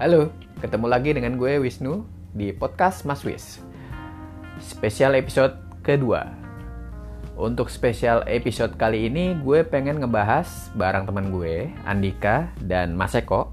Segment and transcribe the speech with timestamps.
[0.00, 0.32] Halo,
[0.64, 3.60] ketemu lagi dengan gue Wisnu di podcast Mas Wis.
[4.56, 6.24] Spesial episode kedua.
[7.36, 13.52] Untuk spesial episode kali ini gue pengen ngebahas bareng teman gue, Andika dan Mas Eko,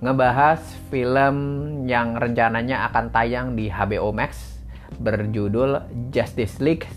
[0.00, 1.36] ngebahas film
[1.84, 4.64] yang rencananya akan tayang di HBO Max
[5.04, 6.88] berjudul Justice League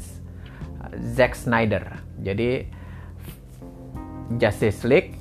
[1.12, 2.00] Zack Snyder.
[2.24, 2.72] Jadi
[4.40, 5.20] Justice League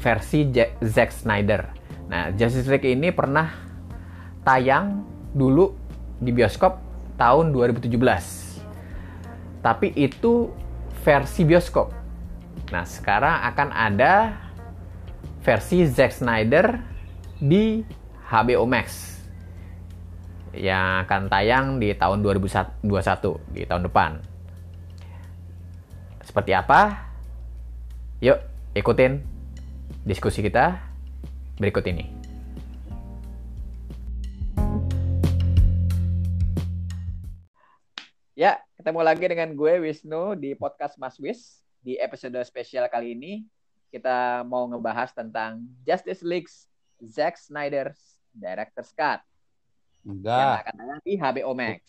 [0.00, 0.48] versi
[0.80, 1.76] Zack Snyder.
[2.10, 3.54] Nah, Justice League ini pernah
[4.42, 5.70] tayang dulu
[6.18, 6.82] di bioskop
[7.14, 7.86] tahun 2017.
[9.62, 10.50] Tapi itu
[11.06, 11.94] versi bioskop.
[12.74, 14.34] Nah, sekarang akan ada
[15.46, 16.82] versi Zack Snyder
[17.38, 17.86] di
[18.26, 19.22] HBO Max
[20.50, 24.10] yang akan tayang di tahun 2021 di tahun depan.
[26.26, 27.06] Seperti apa?
[28.18, 28.38] Yuk,
[28.74, 29.22] ikutin
[30.02, 30.89] diskusi kita
[31.60, 32.08] berikut ini.
[38.32, 41.60] Ya, ketemu lagi dengan gue Wisnu di podcast Mas Wis.
[41.84, 43.44] Di episode spesial kali ini
[43.92, 46.48] kita mau ngebahas tentang Justice League
[47.04, 49.20] Zack Snyder's Director's Cut.
[50.00, 50.40] Enggak.
[50.40, 51.80] Yang akan tayang di HBO Max.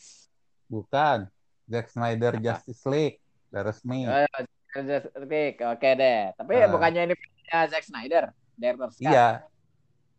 [0.67, 1.31] Bukan.
[1.71, 2.43] Zack Snyder Apa?
[2.43, 3.23] Justice League.
[3.47, 4.03] Udah resmi.
[4.03, 4.27] Oh,
[4.75, 6.35] Justice League, oke deh.
[6.35, 6.67] Tapi uh.
[6.67, 9.07] bukannya ini punya Zack Snyder, Director's Cut.
[9.07, 9.47] Iya.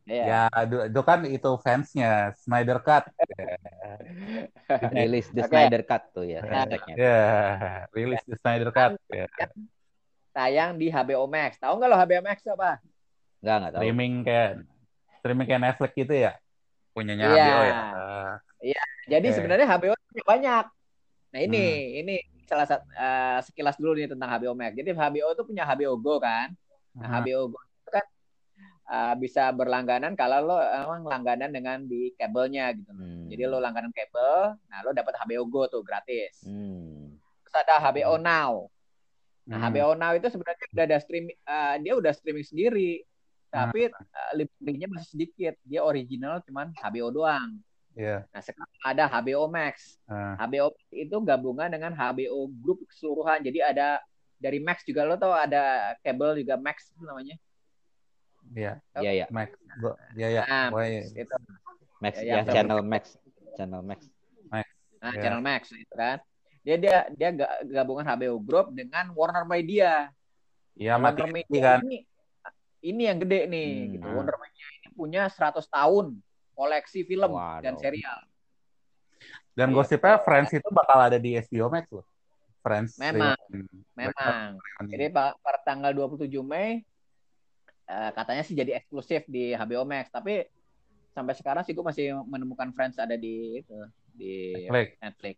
[0.03, 0.51] Iya.
[0.51, 3.07] Ya, itu kan itu fansnya Snyder Cut.
[4.99, 5.51] Rilis the okay.
[5.51, 6.43] Snyder Cut tuh ya.
[6.43, 6.67] Ya,
[6.99, 7.87] yeah.
[7.95, 8.99] rilis the Snyder Cut.
[9.15, 9.31] Ya.
[10.35, 11.63] Tayang di HBO Max.
[11.63, 12.83] Tahu nggak lo HBO Max apa?
[13.43, 13.81] Nggak, nggak tahu.
[13.83, 14.51] Streaming kayak
[15.23, 16.33] streaming kayak Netflix gitu ya?
[16.91, 17.39] Punyanya yeah.
[17.39, 17.75] HBO ya.
[18.63, 18.83] Iya.
[19.07, 19.37] Jadi okay.
[19.39, 20.65] sebenarnya HBO punya banyak.
[21.33, 22.01] Nah ini, hmm.
[22.03, 22.15] ini
[22.51, 24.75] salah satu uh, sekilas dulu nih tentang HBO Max.
[24.75, 26.51] Jadi HBO itu punya HBO Go kan.
[26.99, 27.19] Nah, hmm.
[27.23, 27.72] HBO Go itu kan
[28.93, 32.93] uh, bisa berlangganan kalau lo emang langganan dengan di kabelnya gitu.
[32.93, 33.33] Hmm.
[33.33, 36.45] Jadi lo langganan kabel, nah lo dapat HBO Go tuh gratis.
[36.45, 37.17] Hmm.
[37.49, 38.25] Terus ada HBO hmm.
[38.25, 38.53] Now.
[39.49, 39.67] Nah, hmm.
[39.73, 42.93] HBO Now itu sebenarnya udah ada streaming uh, dia udah streaming sendiri.
[43.53, 45.55] Tapi uh, library-nya masih sedikit.
[45.65, 47.61] Dia original cuman HBO doang.
[47.93, 48.25] Yeah.
[48.33, 50.01] Nah sekarang ada HBO Max.
[50.09, 50.37] Uh.
[50.41, 53.45] HBO itu gabungan dengan HBO Group keseluruhan.
[53.45, 54.01] Jadi ada
[54.41, 57.37] dari Max juga lo tau ada kabel juga Max namanya.
[58.53, 58.73] Iya.
[59.01, 59.27] Iya iya.
[59.33, 59.49] Max.
[60.17, 60.43] Iya iya.
[60.47, 61.37] Nah, itu.
[62.03, 63.03] Max ya, ya channel Max.
[63.57, 64.01] Channel Max.
[64.51, 64.67] Max.
[65.01, 65.23] Nah, yeah.
[65.23, 66.19] channel Max itu kan.
[66.63, 67.31] Dia dia dia
[67.67, 70.11] gabungan HBO Group dengan Warner Media.
[70.79, 71.79] Iya, Warner Media kan.
[71.87, 72.07] ini
[72.83, 73.91] ini yang gede nih hmm.
[73.99, 74.07] gitu.
[74.07, 76.07] Warner Media ini punya 100 tahun
[76.53, 77.63] koleksi film Waduh.
[77.65, 78.19] dan serial.
[79.53, 82.07] Dan ya, gosipnya Friends itu bakal ada di HBO Max loh.
[82.63, 82.95] Friends.
[82.97, 83.37] Memang.
[83.99, 84.57] Memang.
[84.87, 86.87] Jadi pada tanggal 27 Mei
[87.89, 90.47] uh, katanya sih jadi eksklusif di HBO Max, tapi
[91.13, 93.77] sampai sekarang sih gue masih menemukan Friends ada di itu
[94.17, 94.89] di Netflix.
[95.01, 95.37] Netflix.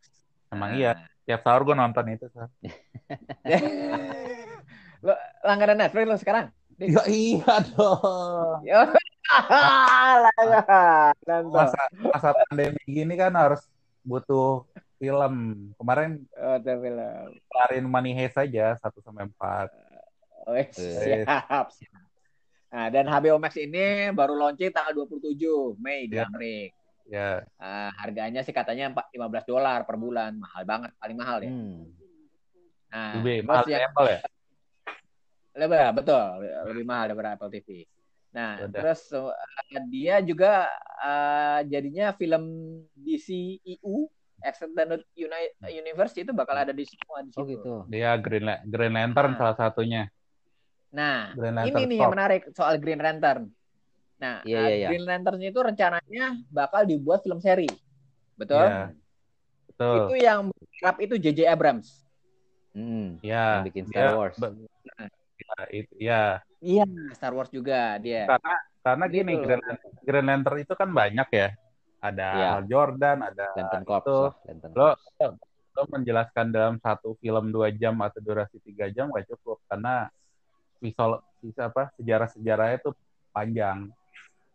[0.54, 0.78] Emang nah.
[0.78, 0.92] iya.
[1.24, 2.26] Tiap sahur gue nonton itu.
[5.04, 5.14] lo
[5.48, 6.46] langganan Netflix lo sekarang?
[6.78, 8.60] Ya iya dong.
[8.66, 8.90] Ya.
[11.48, 11.80] masa
[12.12, 13.64] masa pandemi gini kan harus
[14.04, 14.68] butuh
[15.00, 15.34] film.
[15.80, 17.40] Kemarin oh, film.
[17.50, 19.72] Kelarin Money Heist saja satu sampai empat.
[20.44, 21.72] Oh, siap.
[22.74, 26.26] Nah, dan HBO Max ini baru launching tanggal 27 Mei di yeah.
[26.26, 26.74] Amerika.
[27.06, 27.14] Ya.
[27.14, 27.36] Yeah.
[27.62, 31.54] Uh, harganya sih katanya 15 dolar per bulan, mahal banget, paling mahal ya.
[31.54, 31.86] Hmm.
[32.90, 33.86] Nah, lebih mahal yang...
[33.86, 34.20] Apple ya?
[35.54, 36.24] Lebih betul,
[36.74, 37.86] lebih mahal daripada Apple TV.
[38.34, 38.74] Nah, Udah.
[38.74, 39.30] terus uh,
[39.86, 40.66] dia juga
[40.98, 42.42] uh, jadinya film
[42.98, 44.10] DC EU
[44.42, 45.06] Extended
[45.62, 47.38] Universe itu bakal ada di semua di situ.
[47.38, 47.74] Oh gitu.
[47.86, 49.38] Dia Green, Green Lantern nah.
[49.38, 50.10] salah satunya.
[50.94, 51.34] Nah,
[51.66, 53.50] ini nih yang menarik soal Green Lantern.
[54.22, 54.90] Nah, yeah, yeah, yeah.
[54.94, 57.66] Green Lantern itu rencananya bakal dibuat film seri.
[58.38, 58.62] Betul?
[58.62, 58.88] Yeah.
[59.74, 59.96] Betul.
[60.06, 62.06] Itu yang berharap itu JJ Abrams.
[62.74, 64.14] Hmm, ya, yang bikin Star yeah.
[64.14, 64.36] Wars.
[64.38, 66.22] Nah, ya, itu, ya.
[66.62, 66.86] Iya,
[67.18, 68.30] Star Wars juga dia.
[68.30, 68.54] Karena
[68.86, 69.44] karena gini gitu.
[69.50, 69.62] Green,
[70.06, 71.48] Green Lantern itu kan banyak ya.
[71.98, 72.50] Ada ya.
[72.70, 74.18] Jordan, ada Lantern Corps, itu.
[74.46, 74.88] Lantern lo,
[75.74, 80.06] lo menjelaskan dalam satu film dua jam atau durasi tiga jam gak cukup karena
[80.84, 81.24] visual
[81.56, 82.90] apa sejarah-sejarahnya itu
[83.32, 83.88] panjang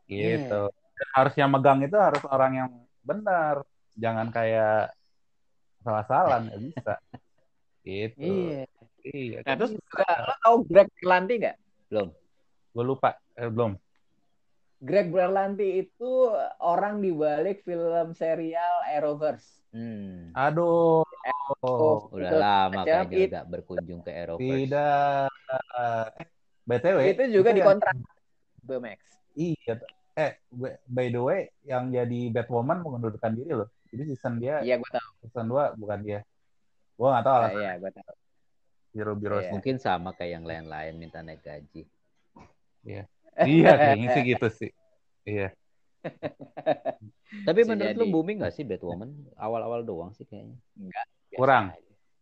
[0.05, 0.69] gitu.
[0.69, 1.09] Yeah.
[1.17, 2.69] Harus yang megang itu harus orang yang
[3.01, 3.65] benar,
[3.97, 4.93] jangan kayak
[5.81, 6.93] salah-salah nggak bisa.
[7.81, 8.21] Gitu.
[8.21, 8.63] Iya.
[8.99, 9.39] Iya.
[9.47, 11.57] Nah, terus lo tau Greg Berlanti nggak?
[11.89, 12.09] Belum.
[12.75, 13.15] Gue lupa.
[13.33, 13.79] Eh, belum.
[14.79, 16.31] Greg Berlanti itu
[16.63, 19.59] orang di balik film serial Arrowverse.
[19.75, 20.31] Hmm.
[20.31, 21.03] Aduh.
[21.59, 24.47] Oh, udah lama kayaknya it, gak berkunjung ke Arrowverse.
[24.47, 25.27] Tidak.
[26.63, 26.97] BTW.
[27.11, 27.95] Itu juga di kontrak
[28.63, 28.99] BMX.
[29.35, 29.73] Iya.
[30.15, 30.31] Eh,
[30.87, 33.67] by the way, yang jadi Batwoman mengundurkan diri loh.
[33.91, 34.63] Jadi season dia.
[34.63, 35.09] Iya, gue tahu.
[35.27, 36.19] Season 2 bukan dia.
[36.95, 37.55] Gue gak tahu alasan.
[37.55, 38.13] Uh, iya, gue tahu.
[38.89, 39.51] Biro biro iya.
[39.53, 41.83] Mungkin sama kayak yang lain-lain minta naik gaji.
[42.87, 43.05] Iya.
[43.47, 44.71] Iya, kayaknya sih gitu sih.
[45.27, 45.49] Iya.
[47.47, 47.99] Tapi menurut jadi.
[47.99, 49.11] lu booming gak sih Batwoman?
[49.37, 50.57] Awal-awal doang sih kayaknya.
[50.79, 51.05] Enggak.
[51.35, 51.65] Kurang.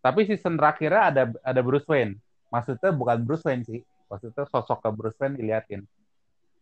[0.03, 2.19] Tapi season terakhirnya ada ada Bruce Wayne.
[2.51, 3.81] Maksudnya bukan Bruce Wayne sih.
[4.07, 5.81] Maksudnya sosok ke Bruce Wayne diliatin.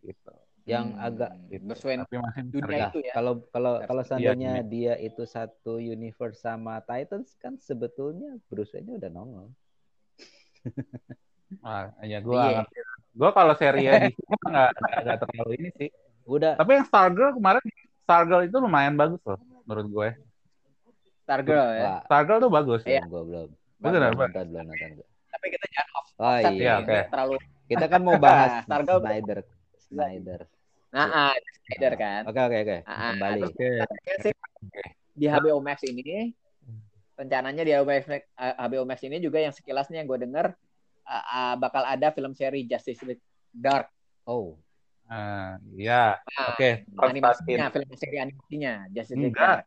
[0.01, 0.33] Gitu.
[0.65, 1.07] Yang hmm.
[1.07, 1.63] agak gitu.
[1.65, 3.13] Bruce Wayne Tapi masih dunia itu ya.
[3.13, 8.97] Kalau kalau kalau seandainya iya, dia itu satu universe sama Titans kan sebetulnya Bruce Wayne
[8.97, 9.47] udah nongol.
[11.61, 12.65] Ah, ya gue yeah.
[13.15, 15.89] Gue kalau seri di sini nggak nggak terlalu ini sih.
[16.27, 16.59] Udah.
[16.59, 17.63] Tapi yang Stargirl kemarin
[18.03, 20.09] Stargirl itu lumayan bagus loh menurut gue.
[21.23, 22.03] Stargirl ya.
[22.03, 22.81] Stargirl tuh bagus.
[22.83, 23.07] Iya.
[23.07, 23.49] Gue belum.
[23.79, 24.89] Betul belum nonton, belum nonton.
[25.31, 26.07] Tapi kita jangan off.
[26.19, 26.51] Oh iya.
[26.51, 27.01] Ya, okay.
[27.07, 27.35] Terlalu.
[27.65, 29.39] Kita kan mau bahas Stargirl Snyder.
[29.79, 30.39] Snyder.
[30.91, 31.33] Nah, ah,
[31.63, 32.21] Snyder kan.
[32.27, 32.77] Oke oke oke.
[32.83, 33.41] Ah, Kembali.
[33.47, 33.69] Oke.
[35.15, 36.35] Di HBO Max ini
[37.15, 40.51] rencananya di HBO Max ini juga yang sekilasnya yang gue denger
[41.05, 43.23] uh, uh, bakal ada film seri Justice League
[43.53, 43.89] Dark.
[44.25, 44.57] Oh.
[45.05, 46.57] Uh, ya, nah, oke.
[46.57, 46.73] Okay.
[46.97, 49.47] Animasinya, film seri animasinya Justice League Enggak.
[49.61, 49.65] Dark.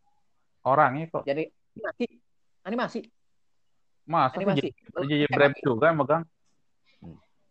[0.67, 1.23] Orangnya kok.
[1.23, 1.45] Jadi
[1.79, 2.07] animasi,
[2.67, 3.01] animasi.
[4.09, 4.69] Mas, animasi.
[4.75, 6.25] Jadi Abrams juga yang megang.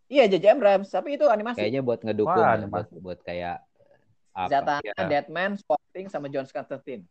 [0.07, 1.59] Iya, JJ Abrams, tapi itu animasi.
[1.59, 3.59] Kayaknya buat ngedukung, Wah, ya, buat, buat kayak
[4.31, 4.47] apa?
[4.47, 5.03] Zatanna, ya.
[5.03, 7.03] Deadman, Swamp sama John Constantine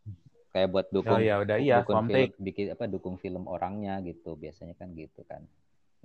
[0.56, 4.40] kayak buat dukung oh, ya udah iya dukung film, bikin apa dukung film orangnya gitu
[4.40, 5.44] biasanya kan gitu kan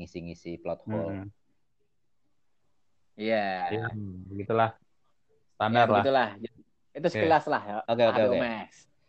[0.02, 1.30] ngisi-ngisi plot hole hmm.
[3.16, 3.70] iya.
[3.70, 3.88] Yeah.
[3.94, 4.70] ya, begitulah.
[5.56, 5.94] Standar ya, lah.
[6.02, 6.30] begitulah.
[6.92, 7.54] Itu sekilas okay.
[7.54, 7.76] lah ya.
[7.86, 8.38] Oke oke oke.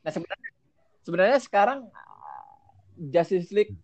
[0.02, 0.50] Nah sebenarnya
[1.02, 1.78] sebenarnya sekarang
[2.98, 3.74] Justice League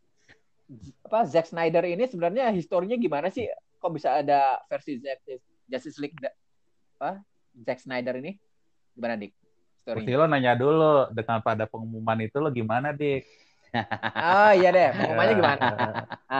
[1.09, 3.49] apa Zack Snyder ini sebenarnya historinya gimana sih?
[3.81, 5.25] Kok bisa ada versi Zack
[5.65, 6.19] Justice League
[7.01, 7.25] apa
[7.65, 8.37] Zack Snyder ini?
[8.93, 9.33] Gimana dik?
[9.95, 13.25] Pasti lo nanya dulu dengan pada pengumuman itu lo gimana, Dik?
[14.39, 15.67] Oh iya deh, pengumumannya gimana?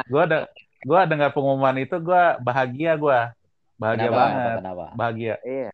[0.09, 0.39] gue ada
[0.79, 3.19] gue dengar pengumuman itu gue bahagia gue
[3.79, 4.57] bahagia kenapa, banget.
[4.59, 4.87] Kenapa?
[4.95, 5.35] bahagia.
[5.45, 5.71] Iya.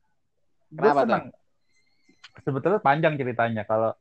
[0.75, 1.21] Kenapa tuh?
[2.43, 3.95] sebetulnya panjang ceritanya kalau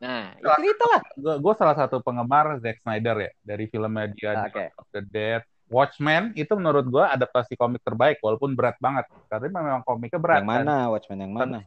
[0.00, 1.02] nah ya cerita lah.
[1.12, 4.72] gue gue salah satu penggemar Zack Snyder ya dari filmnya dia okay.
[4.80, 5.44] of the Dead.
[5.70, 9.06] Watchmen itu menurut gue adaptasi komik terbaik walaupun berat banget.
[9.30, 10.66] Karena memang komiknya berat yang mana?
[10.66, 10.90] kan?
[10.90, 11.58] Watchmen yang mana?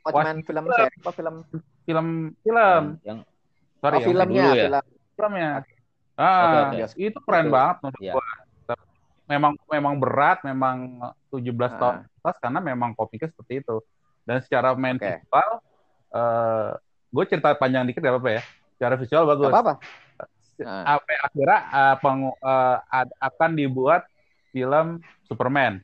[0.00, 1.34] Watchmen film film apa film
[1.84, 2.06] film.
[2.40, 3.18] Film yang
[3.84, 4.64] sorry oh, filmnya ya.
[4.64, 5.50] film filmnya
[6.16, 7.12] ah okay, okay.
[7.12, 7.52] itu keren okay.
[7.52, 8.14] banget menurut yeah.
[8.16, 8.24] gua
[9.24, 10.76] memang memang berat memang
[11.32, 11.68] 17 uh.
[11.76, 11.96] tahun
[12.40, 13.76] karena memang komiknya seperti itu
[14.24, 15.20] dan secara main okay.
[15.20, 15.52] visual uh,
[16.16, 16.70] eh,
[17.12, 18.42] gue cerita panjang dikit gak apa-apa ya
[18.76, 19.74] secara visual bagus apa apa
[20.64, 20.84] uh.
[20.96, 24.08] apa akhirnya uh, peng, uh, ad, akan dibuat
[24.52, 25.80] film Superman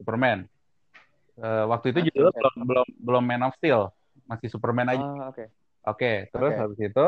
[0.00, 0.48] Superman
[1.32, 3.88] Uh, waktu itu judulnya belum belum belum Man of Steel,
[4.28, 5.00] masih Superman aja.
[5.00, 5.46] Oh, Oke, okay.
[5.86, 6.60] Okay, terus okay.
[6.62, 7.06] habis itu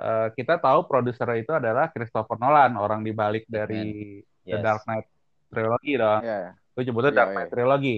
[0.00, 4.50] uh, kita tahu produser itu adalah Christopher Nolan, orang di balik dari yes.
[4.50, 5.06] The Dark Knight
[5.50, 6.20] trilogi dong.
[6.22, 6.52] Yeah.
[6.74, 7.54] Gue sebutnya yeah, Dark Knight yeah.
[7.54, 7.96] trilogi.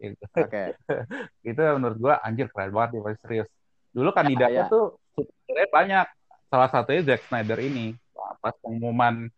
[0.00, 0.24] Gitu.
[0.24, 0.48] Oke.
[0.48, 0.68] Okay.
[1.50, 3.48] itu menurut gue anjir keren banget dia serius.
[3.90, 4.72] Dulu kandidatnya yeah, yeah.
[4.72, 4.84] tuh
[5.16, 6.06] sebenarnya banyak.
[6.50, 7.94] Salah satunya Zack Snyder ini.
[8.40, 9.28] Pas pengumuman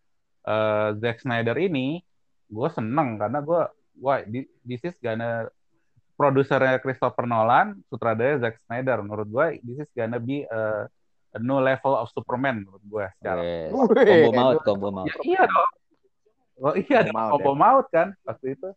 [0.46, 2.00] uh, Zack Snyder ini,
[2.48, 3.62] gue seneng karena gue
[4.00, 4.18] wah
[4.64, 5.48] this is gonna
[6.14, 9.00] produsernya Christopher Nolan, sutradara Zack Snyder.
[9.02, 10.86] Menurut gue, this is gonna be a,
[11.34, 13.40] a new level of Superman menurut gue secara.
[13.42, 13.70] Yes.
[13.72, 15.08] Combo maut, combo maut.
[15.08, 15.70] Ya, iya dong.
[16.62, 17.58] Oh iya dong, combo ya.
[17.58, 18.68] maut kan waktu itu.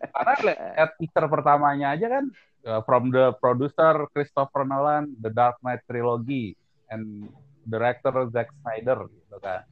[0.00, 2.24] Karena lihat teaser pertamanya aja kan,
[2.66, 6.58] uh, from the producer Christopher Nolan, The Dark Knight Trilogy,
[6.90, 7.30] and
[7.62, 9.62] director Zack Snyder gitu kan.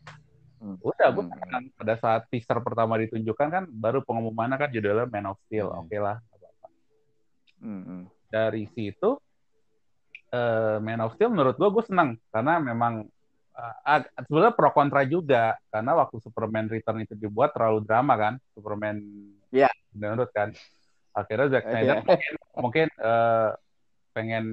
[0.56, 0.76] Hmm.
[0.80, 1.37] Udah, gue hmm.
[1.52, 5.68] kan pada saat teaser pertama ditunjukkan kan baru pengumumannya kan judulnya Man of Steel.
[5.68, 5.85] Hmm.
[5.85, 6.16] Oke okay lah.
[7.61, 8.07] Hmm.
[8.29, 9.17] Dari situ
[10.35, 13.07] uh, Man of Steel menurut gue gue senang karena memang
[13.57, 19.01] uh, sebenarnya pro kontra juga karena waktu Superman Return itu dibuat terlalu drama kan Superman
[19.55, 19.71] Iya.
[19.71, 19.73] Yeah.
[19.97, 20.53] menurut kan
[21.17, 22.05] akhirnya Zack Snyder yeah.
[22.05, 23.51] mungkin, mungkin uh,
[24.13, 24.45] pengen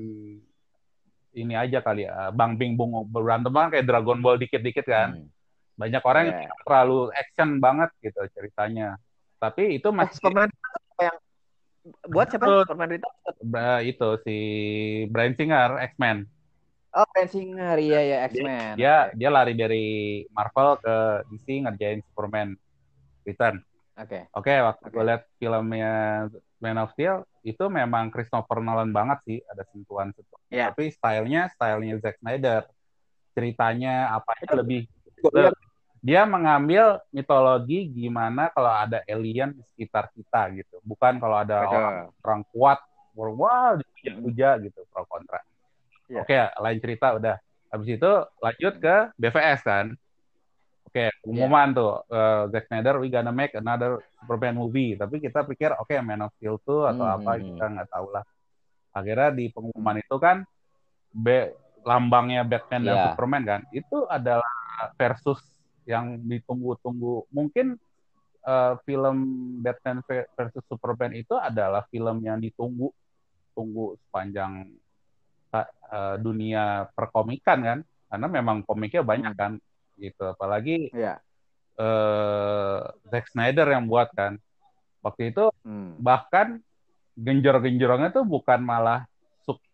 [1.34, 5.34] ini aja kali ya bang bing bung berantem kan kayak Dragon Ball dikit-dikit kan hmm
[5.74, 6.46] banyak orang yeah.
[6.46, 8.98] yang terlalu action banget gitu ceritanya.
[9.42, 10.50] Tapi itu masih Superman
[11.02, 11.18] yang
[12.08, 12.64] buat siapa?
[12.64, 13.10] Superman itu?
[13.84, 14.38] Itu si
[15.12, 16.28] Brian Singer X-Men.
[16.94, 18.78] Oh, Brian Singer, iya ya X-Men.
[18.78, 19.18] Dia okay.
[19.18, 19.86] dia lari dari
[20.32, 20.96] Marvel ke
[21.34, 22.56] DC ngerjain Superman
[23.26, 23.60] Return.
[23.98, 24.08] Oke.
[24.10, 24.22] Okay.
[24.34, 24.94] Oke, okay, waktu okay.
[24.94, 25.94] gue lihat filmnya
[26.64, 30.44] Man of Steel itu memang Christopher Nolan banget sih, ada sentuhan sentuhan.
[30.48, 30.72] Yeah.
[30.72, 32.64] Tapi stylenya stylenya Zack Snyder.
[33.34, 34.82] Ceritanya apa itu lebih
[36.04, 40.84] dia mengambil mitologi gimana kalau ada alien di sekitar kita gitu.
[40.84, 42.84] Bukan kalau ada orang, orang kuat,
[43.16, 45.40] wah dipuja-puja gitu pro kontra.
[46.12, 46.28] Yeah.
[46.28, 47.40] Oke, lain cerita udah.
[47.72, 48.12] Habis itu
[48.44, 49.96] lanjut ke BVS kan.
[50.92, 51.78] Oke, pengumuman yeah.
[51.80, 55.00] tuh uh, Zack Snyder we gonna make another Superman movie.
[55.00, 57.16] Tapi kita pikir oke okay, Man of Steel tuh atau hmm.
[57.16, 57.74] apa hmm, kita hmm.
[57.80, 58.24] nggak tahu lah.
[58.92, 60.44] Akhirnya di pengumuman itu kan
[61.16, 61.48] B,
[61.88, 62.88] lambangnya Batman yeah.
[62.92, 63.06] dan iya.
[63.16, 63.62] Superman kan.
[63.72, 64.52] Itu adalah
[65.00, 65.53] versus
[65.84, 67.28] yang ditunggu-tunggu.
[67.32, 67.80] Mungkin
[68.44, 69.18] uh, film
[69.64, 70.04] Batman
[70.36, 72.92] versus Superman itu adalah film yang ditunggu
[73.54, 74.74] tunggu sepanjang
[75.54, 79.42] uh, dunia perkomikan kan, karena memang komiknya banyak hmm.
[79.42, 79.52] kan,
[80.02, 80.24] gitu.
[80.34, 81.22] Apalagi yeah.
[81.78, 84.42] uh, Zack Snyder yang buat kan.
[85.04, 86.00] Waktu itu hmm.
[86.02, 86.64] bahkan
[87.14, 89.06] genjor-genjorongnya tuh bukan malah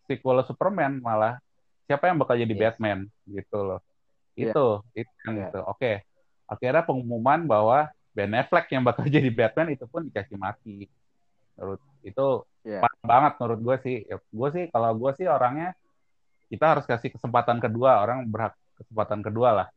[0.04, 1.38] sequel Superman, malah
[1.86, 2.60] siapa yang bakal jadi yes.
[2.60, 3.80] Batman gitu loh.
[4.48, 4.66] Itu
[4.96, 5.00] yeah.
[5.04, 5.48] itu kan yeah.
[5.52, 5.92] itu oke
[6.50, 10.88] akhirnya pengumuman bahwa Ben Affleck yang bakal jadi Batman itu pun dikasih mati
[11.54, 12.28] menurut itu
[12.64, 12.80] yeah.
[13.04, 15.76] banget menurut gue sih ya, gue sih kalau gue sih orangnya
[16.50, 19.68] kita harus kasih kesempatan kedua orang berhak kesempatan kedua lah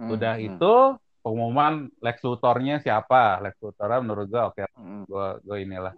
[0.00, 0.46] hmm, udah hmm.
[0.48, 0.74] itu
[1.20, 5.04] pengumuman Lex Luthor-nya siapa Lex Luthor menurut gue oke okay, hmm.
[5.06, 5.94] gue gue inilah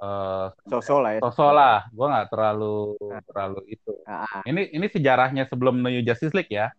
[0.00, 1.20] uh, sosok lah ya.
[1.22, 3.22] Sosok lah, gue nggak terlalu nah.
[3.22, 3.92] terlalu itu.
[4.08, 4.40] Nah.
[4.48, 6.72] Ini ini sejarahnya sebelum New Justice League ya.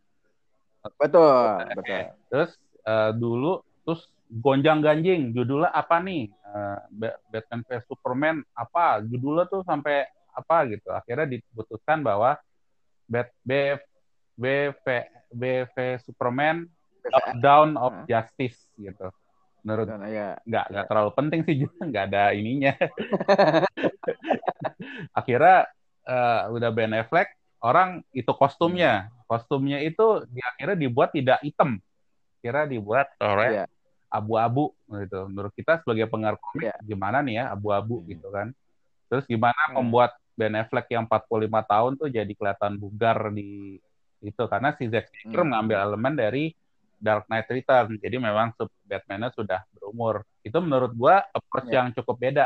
[0.97, 2.01] Betul, betul.
[2.33, 2.51] Terus
[2.89, 6.33] uh, dulu terus gonjang ganjing judulnya apa nih?
[6.51, 6.77] Uh,
[7.31, 9.05] Batman vs Superman apa?
[9.05, 10.89] Judulnya tuh sampai apa gitu.
[10.89, 12.35] Akhirnya diputuskan bahwa
[13.05, 13.77] Bat B
[14.39, 14.85] BV
[15.31, 16.65] BV Superman
[17.41, 19.11] Down of Justice gitu
[19.62, 20.72] menurut Dan, ya, nggak ya.
[20.74, 22.74] nggak terlalu penting sih juga nggak ada ininya
[25.20, 25.70] akhirnya
[26.06, 27.30] uh, udah Ben Affleck
[27.62, 31.77] orang itu kostumnya kostumnya itu di akhirnya dibuat tidak hitam
[32.41, 33.68] kira dibuat oleh yeah.
[34.10, 36.77] abu-abu gitu menurut kita sebagai pengaruh komik yeah.
[36.82, 38.08] gimana nih ya abu-abu hmm.
[38.18, 38.50] gitu kan
[39.08, 39.77] terus gimana hmm.
[39.77, 41.30] membuat Ben Affleck yang 45
[41.70, 43.77] tahun tuh jadi kelihatan bugar di
[44.22, 45.48] itu karena si Zack Snyder hmm.
[45.53, 46.44] mengambil elemen dari
[47.01, 47.98] Dark Knight Return.
[47.98, 48.53] Jadi memang
[48.86, 50.22] Batman-nya sudah berumur.
[50.46, 51.81] Itu menurut gua approach yeah.
[51.81, 52.46] yang cukup beda.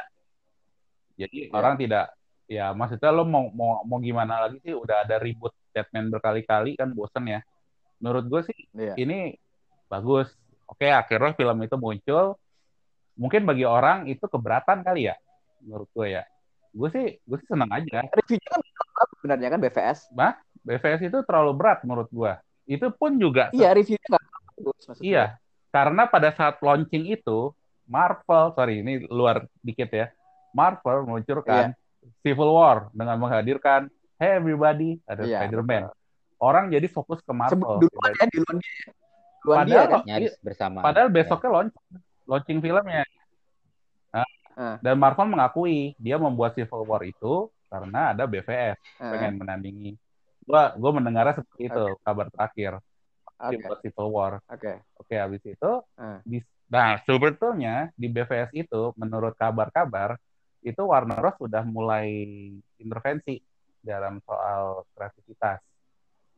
[1.19, 1.55] Jadi yeah.
[1.55, 6.07] orang tidak ya maksudnya lo mau mau mau gimana lagi sih udah ada ribut Batman
[6.07, 7.43] berkali-kali kan bosen ya.
[7.99, 8.95] Menurut gue sih yeah.
[8.95, 9.35] ini
[9.91, 10.31] bagus.
[10.65, 12.39] Oke, akhirnya film itu muncul.
[13.15, 15.15] Mungkin bagi orang itu keberatan kali ya
[15.63, 16.23] menurut gue ya.
[16.71, 18.07] Gue sih gue sih senang aja.
[18.07, 18.49] Reviewnya
[18.95, 19.99] kan sebenarnya kan BVS.
[20.11, 22.33] Bah, BVS itu terlalu berat menurut gue.
[22.65, 24.09] Itu pun juga Iya, reviewnya
[25.03, 25.35] Iya,
[25.75, 27.51] karena pada saat launching itu
[27.85, 30.07] Marvel, sorry ini luar dikit ya,
[30.55, 32.15] Marvel meluncurkan yeah.
[32.23, 35.91] Civil War dengan menghadirkan Hey everybody ada yeah, Spider-Man.
[36.39, 37.83] Orang jadi fokus ke Marvel.
[37.83, 38.79] Duluan ya, duluan dia.
[39.43, 40.01] Duluan padahal, dia kan?
[40.07, 40.79] Nyaris bersama.
[40.79, 41.53] Padahal besoknya ya.
[41.59, 41.85] launching,
[42.23, 43.03] launching filmnya.
[44.15, 44.75] Nah, uh.
[44.79, 49.11] Dan Marvel mengakui dia membuat Civil War itu karena ada BVS uh.
[49.11, 49.99] pengen menandingi.
[50.47, 51.99] Gua gua mendengarnya seperti itu okay.
[52.07, 52.71] kabar terakhir
[53.39, 53.61] okay.
[53.63, 54.33] buat Civil War.
[54.47, 54.59] Oke.
[54.59, 54.75] Okay.
[54.99, 56.19] Oke, okay, habis itu uh.
[56.23, 60.17] di nah sebetulnya di BVS itu menurut kabar-kabar
[60.65, 62.09] itu Warner Bros sudah mulai
[62.81, 63.37] intervensi
[63.85, 65.61] dalam soal kreativitas.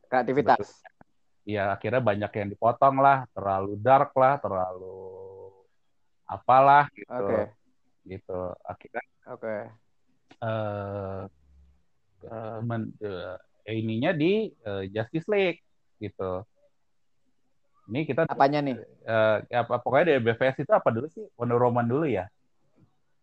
[0.04, 0.84] Kreativitas.
[1.48, 5.08] Iya, akhirnya banyak yang dipotong lah, terlalu dark lah, terlalu
[6.28, 7.08] apalah gitu.
[7.08, 7.44] Okay.
[8.04, 8.40] Gitu.
[8.68, 9.02] Akhirnya
[9.32, 9.44] Oke.
[9.44, 9.60] Okay.
[10.44, 11.24] Uh,
[12.28, 15.64] uh, men, uh, ininya di uh, Justice League
[16.00, 16.44] gitu.
[17.88, 18.76] Ini kita apanya nih?
[19.08, 21.24] Uh, ya, pokoknya dari BVS itu apa dulu sih?
[21.40, 22.28] Wonder Woman dulu ya.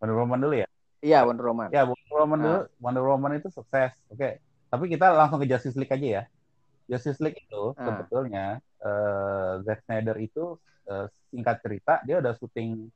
[0.02, 0.68] Wonder Woman dulu ya.
[1.06, 1.68] Iya Wonder Woman.
[1.70, 2.58] Ya Wonder Woman dulu.
[2.58, 2.64] Ah.
[2.82, 3.94] Wonder Woman itu sukses.
[4.10, 4.18] Oke.
[4.18, 4.32] Okay.
[4.66, 6.22] Tapi kita langsung ke Justice League aja ya.
[6.90, 7.82] Justice League itu ah.
[7.86, 10.58] sebetulnya uh, Zack Snyder itu
[10.90, 12.90] uh, singkat cerita dia udah syuting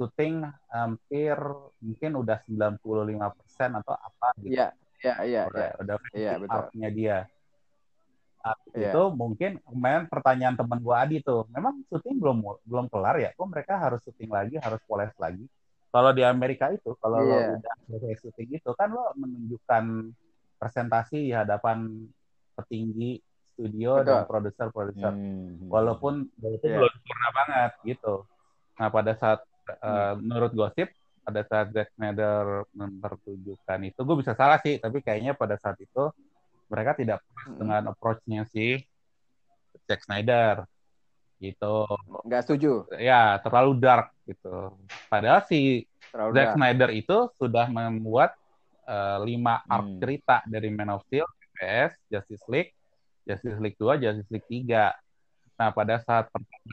[0.00, 1.36] syuting hampir
[1.84, 2.80] mungkin udah 95%
[3.84, 4.56] atau apa gitu.
[4.56, 4.68] Iya,
[5.04, 5.42] iya, iya.
[5.52, 5.72] Udah, ya.
[5.76, 6.62] udah ya, betul.
[6.96, 7.16] dia
[8.74, 8.90] yeah.
[8.90, 13.48] itu mungkin kemarin pertanyaan teman gua Adi tuh memang syuting belum belum kelar ya kok
[13.48, 15.46] mereka harus syuting lagi harus poles lagi
[15.92, 17.54] kalau di Amerika itu kalau yeah.
[17.54, 19.84] lo udah selesai syuting itu kan lo menunjukkan
[20.58, 22.06] presentasi di hadapan
[22.58, 23.22] petinggi
[23.54, 24.06] studio Betul.
[24.08, 25.70] dan produser-produser hmm.
[25.70, 26.78] walaupun itu yeah.
[26.82, 28.14] belum sempurna banget gitu
[28.80, 29.40] nah pada saat
[29.84, 30.90] uh, menurut gosip
[31.22, 36.10] pada saat Zack Snyder mempertunjukkan itu gue bisa salah sih tapi kayaknya pada saat itu
[36.72, 38.80] mereka tidak puas dengan approach-nya si
[39.84, 40.64] Zack Snyder
[41.36, 41.84] gitu.
[42.24, 42.88] Nggak setuju.
[42.96, 44.72] Ya, terlalu dark gitu.
[45.12, 46.56] Padahal si terlalu Zack dark.
[46.56, 48.32] Snyder itu sudah membuat
[48.88, 50.00] uh, lima arc hmm.
[50.00, 52.72] cerita dari Man of Steel, PS, Justice League,
[53.28, 54.96] Justice League 2, Justice League 3.
[55.52, 56.26] Nah, pada saat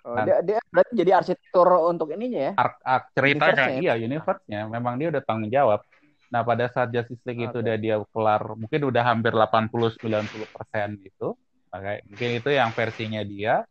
[0.08, 2.54] oh, dia, dia berarti jadi arsitektur untuk ininya ya.
[2.58, 5.84] Arc, arc ceritanya universe iya, universe-nya memang dia udah tanggung jawab.
[6.30, 7.50] Nah, pada saat Justice League okay.
[7.50, 11.34] itu udah dia kelar, mungkin udah hampir 80 90 persen itu.
[11.74, 13.66] Makanya mungkin itu yang versinya dia.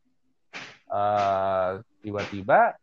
[0.88, 2.74] Uh, tiba-tiba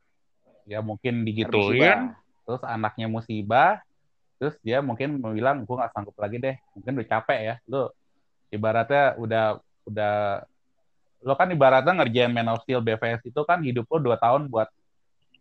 [0.69, 2.13] ya mungkin digituin,
[2.45, 3.81] terus anaknya musibah,
[4.37, 7.89] terus dia mungkin bilang gue nggak sanggup lagi deh, mungkin udah capek ya, lu
[8.53, 9.45] ibaratnya udah
[9.89, 10.15] udah
[11.25, 14.69] lo kan ibaratnya ngerjain Man of Steel BVS itu kan hidup lo dua tahun buat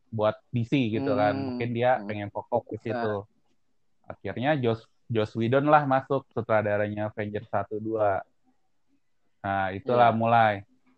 [0.09, 1.37] buat DC gitu kan.
[1.37, 1.45] hmm.
[1.53, 2.07] mungkin dia hmm.
[2.09, 3.29] pengen fokus ke situ
[4.09, 8.21] akhirnya Joss Joss Whedon lah masuk sutradaranya Avengers satu dua
[9.45, 10.17] nah itulah yeah.
[10.17, 10.53] mulai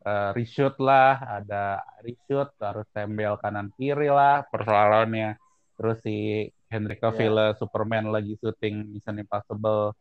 [0.07, 5.35] uh, reshoot lah ada reshoot harus tembel kanan kiri lah persoalannya
[5.75, 7.55] terus si Henry Cavill yeah.
[7.59, 9.95] Superman lagi syuting Mission Impossible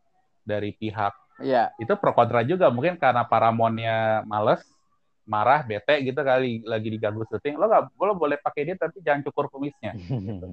[0.46, 1.72] dari pihak Iya.
[1.76, 4.64] Itu pro kontra juga mungkin karena Paramountnya males
[5.26, 9.26] marah, bete gitu kali lagi diganggu syuting, lo gak lo boleh pakai dia tapi jangan
[9.26, 9.92] cukur kumisnya.
[10.26, 10.46] gitu.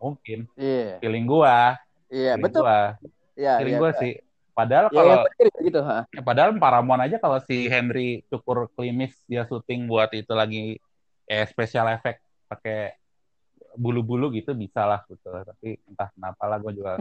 [0.00, 0.48] Mungkin.
[0.56, 0.98] Iya.
[0.98, 1.78] Feeling gua.
[2.14, 2.62] Iya, betul.
[2.62, 2.94] Gua.
[3.34, 4.22] Iya, iya, gua sih.
[4.54, 5.14] Padahal ya, kalau
[5.66, 6.06] gitu, ha?
[6.14, 10.78] Ya, padahal Paramount aja kalau si Henry cukur klimis dia syuting buat itu lagi
[11.26, 12.94] eh special effect pakai
[13.74, 16.94] bulu-bulu gitu bisa lah gitu tapi entah kenapa lah gue juga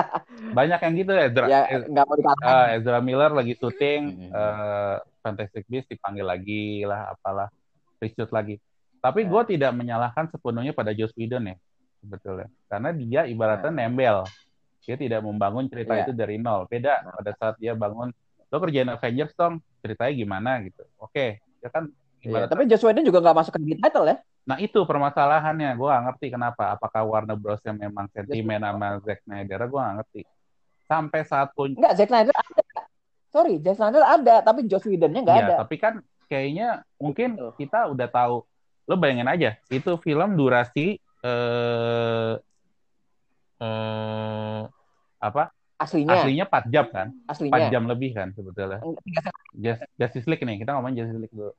[0.56, 5.92] banyak yang gitu Ezra ya, nggak mau uh, Ezra Miller lagi syuting uh, Fantastic Beasts
[5.92, 7.52] dipanggil lagi lah apalah
[8.00, 8.56] reshoot lagi
[9.04, 9.28] tapi ya.
[9.28, 11.56] gue tidak menyalahkan sepenuhnya pada Joss Whedon ya
[12.00, 13.76] sebetulnya karena dia ibaratnya ya.
[13.84, 14.24] nembel
[14.84, 16.04] dia tidak membangun cerita ya.
[16.06, 16.68] itu dari nol.
[16.68, 17.12] Beda nah.
[17.16, 18.12] pada saat dia bangun
[18.52, 20.50] lo kerjain Avengers dong ceritanya gimana?
[20.62, 20.84] Gitu.
[21.00, 21.88] Oke ya kan
[22.20, 24.16] ya, tapi Joss Whedon juga nggak masuk ke title ya?
[24.44, 26.76] Nah itu permasalahannya, gue gak ngerti kenapa.
[26.76, 30.22] Apakah Warner Bros yang memang sentimen sama Zack Snyder, gue gak ngerti.
[30.84, 31.72] Sampai saat pun...
[31.72, 32.64] Enggak, Zack Snyder ada.
[33.34, 35.54] Sorry Jack Snyder ada tapi Joss Whedonnya nggak ya, ada.
[35.66, 35.98] tapi kan
[36.30, 38.46] kayaknya mungkin kita udah tahu.
[38.84, 42.32] Lo bayangin aja itu film durasi eh,
[43.58, 44.62] eh,
[45.24, 45.48] apa?
[45.74, 46.22] Aslinya.
[46.22, 47.08] Aslinya 4 jam kan?
[47.26, 47.68] Aslinya.
[47.68, 48.80] 4 jam lebih kan sebetulnya.
[49.56, 51.52] Just, Justice League nih kita ngomongin Justice League dulu.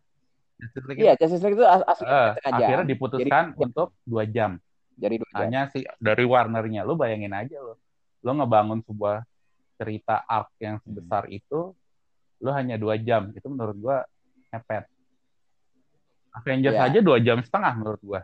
[0.55, 4.55] Justice League iya Justice League itu asli uh, akhirnya diputuskan Jadi, untuk dua jam.
[4.95, 5.41] Jadi dua jam.
[5.43, 6.87] hanya sih dari Warnernya.
[6.87, 7.75] Lo bayangin aja lo
[8.23, 9.21] lo ngebangun sebuah
[9.75, 11.37] cerita arc yang sebesar hmm.
[11.37, 11.59] itu
[12.39, 13.35] lu hanya dua jam.
[13.35, 13.97] Itu menurut gua
[14.53, 14.87] mepet
[16.35, 16.87] Avengers yeah.
[16.87, 18.21] aja dua jam setengah menurut gua.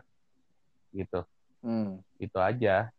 [0.92, 1.20] Gitu.
[1.62, 2.02] Hmm.
[2.18, 2.90] itu aja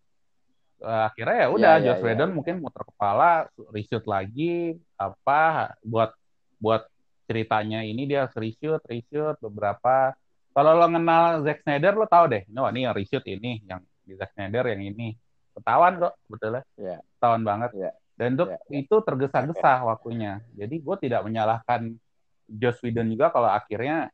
[0.84, 2.36] akhirnya ya udah yeah, yeah, Joss yeah, Whedon yeah.
[2.36, 6.12] mungkin muter kepala reshoot lagi apa buat
[6.60, 6.84] buat
[7.26, 10.12] ceritanya ini dia reshoot reshoot beberapa
[10.54, 14.14] kalau lo kenal Zack Snyder lo tau deh no ini yang reshoot ini yang di
[14.20, 15.16] Zack Snyder yang ini
[15.56, 17.00] ketahuan kok betul ya yeah.
[17.18, 17.96] ketahuan banget yeah.
[18.14, 18.78] Dan untuk ya, ya.
[18.86, 19.86] itu tergesa-gesa ya.
[19.90, 20.34] waktunya.
[20.54, 21.98] Jadi gue tidak menyalahkan
[22.46, 24.14] Joss Whedon juga kalau akhirnya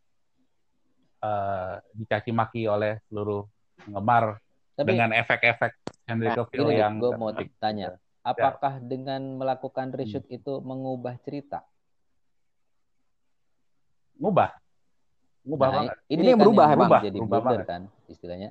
[1.20, 3.44] uh, dicaci maki oleh seluruh
[3.84, 4.40] penggemar
[4.80, 5.76] dengan efek-efek
[6.10, 7.30] Henry nah, Cavill yang gue mau
[7.62, 8.86] tanya, apakah ya.
[8.90, 10.38] dengan melakukan reshoot hmm.
[10.42, 11.62] itu mengubah cerita?
[14.18, 14.50] Ngubah.
[15.46, 15.94] Ngubah nah, banget.
[16.10, 18.50] Ini, ini kan berubah emang jadi berubah kan istilahnya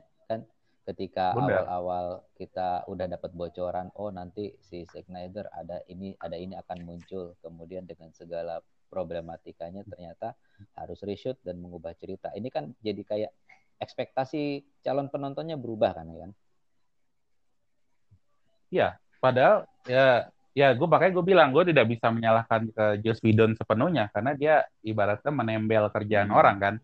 [0.89, 6.81] ketika awal-awal kita udah dapat bocoran oh nanti si Snyder ada ini ada ini akan
[6.81, 10.33] muncul kemudian dengan segala problematikanya ternyata
[10.81, 13.33] harus reshoot dan mengubah cerita ini kan jadi kayak
[13.77, 16.33] ekspektasi calon penontonnya berubah kan kan
[18.69, 23.55] Iya, padahal ya ya gue makanya gue bilang gue tidak bisa menyalahkan ke Joss Whedon
[23.55, 26.39] sepenuhnya karena dia ibaratnya menembel kerjaan hmm.
[26.39, 26.75] orang kan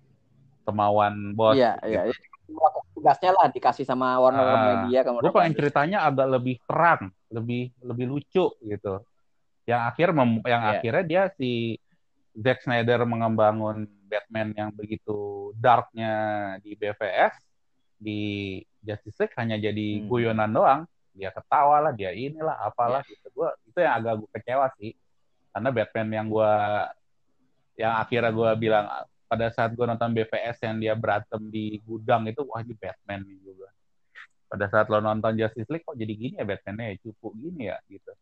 [0.64, 1.58] kemauan bos.
[1.58, 2.16] Iya, iya, gitu.
[2.16, 2.32] iya
[3.04, 4.56] tugasnya lah dikasih sama Warner uh,
[4.88, 8.94] Media gue pengen ceritanya agak lebih terang lebih lebih lucu gitu
[9.68, 10.72] yang akhir mem, yang yeah.
[10.76, 11.76] akhirnya dia si
[12.32, 16.12] Zack Snyder mengembangun Batman yang begitu darknya
[16.60, 17.34] di BVS
[18.00, 18.20] di
[18.80, 20.08] Justice League hanya jadi hmm.
[20.08, 20.80] guyonan doang
[21.14, 23.10] dia ketawa lah dia inilah apalah yeah.
[23.14, 23.26] gitu.
[23.32, 24.92] Gue itu yang agak gue kecewa sih.
[25.54, 26.52] Karena Batman yang gue
[27.78, 28.86] yang akhirnya gue bilang
[29.30, 33.38] pada saat gue nonton BVS yang dia berantem di gudang itu wah ini Batman nih
[33.40, 33.70] juga.
[34.50, 36.96] Pada saat lo nonton Justice League kok jadi gini ya Batman-nya ya?
[37.02, 37.78] Cupu gini ya?
[37.86, 38.12] Gitu.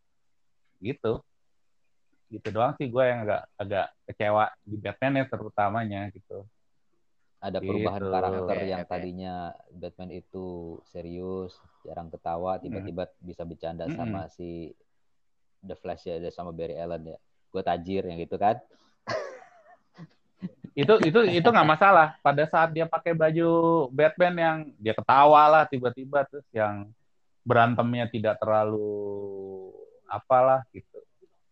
[0.80, 1.12] Gitu.
[2.32, 6.48] Gitu doang sih gue yang agak agak kecewa di Batman ya terutamanya gitu
[7.42, 8.14] ada perubahan gitu.
[8.14, 9.34] karakter ya, yang tadinya
[9.74, 13.18] Batman itu serius jarang ketawa tiba-tiba hmm.
[13.18, 13.98] bisa bercanda hmm.
[13.98, 14.70] sama si
[15.58, 17.18] The Flash ya sama Barry Allen ya
[17.50, 18.62] gue tajir yang gitu kan
[20.80, 25.64] itu itu itu nggak masalah pada saat dia pakai baju Batman yang dia ketawa lah
[25.66, 26.86] tiba-tiba terus yang
[27.42, 29.74] berantemnya tidak terlalu
[30.06, 31.02] apalah gitu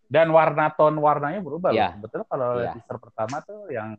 [0.06, 1.98] dan warna tone warnanya berubah ya.
[1.98, 2.06] loh.
[2.06, 2.78] betul kalau ya.
[2.78, 3.98] teaser pertama tuh yang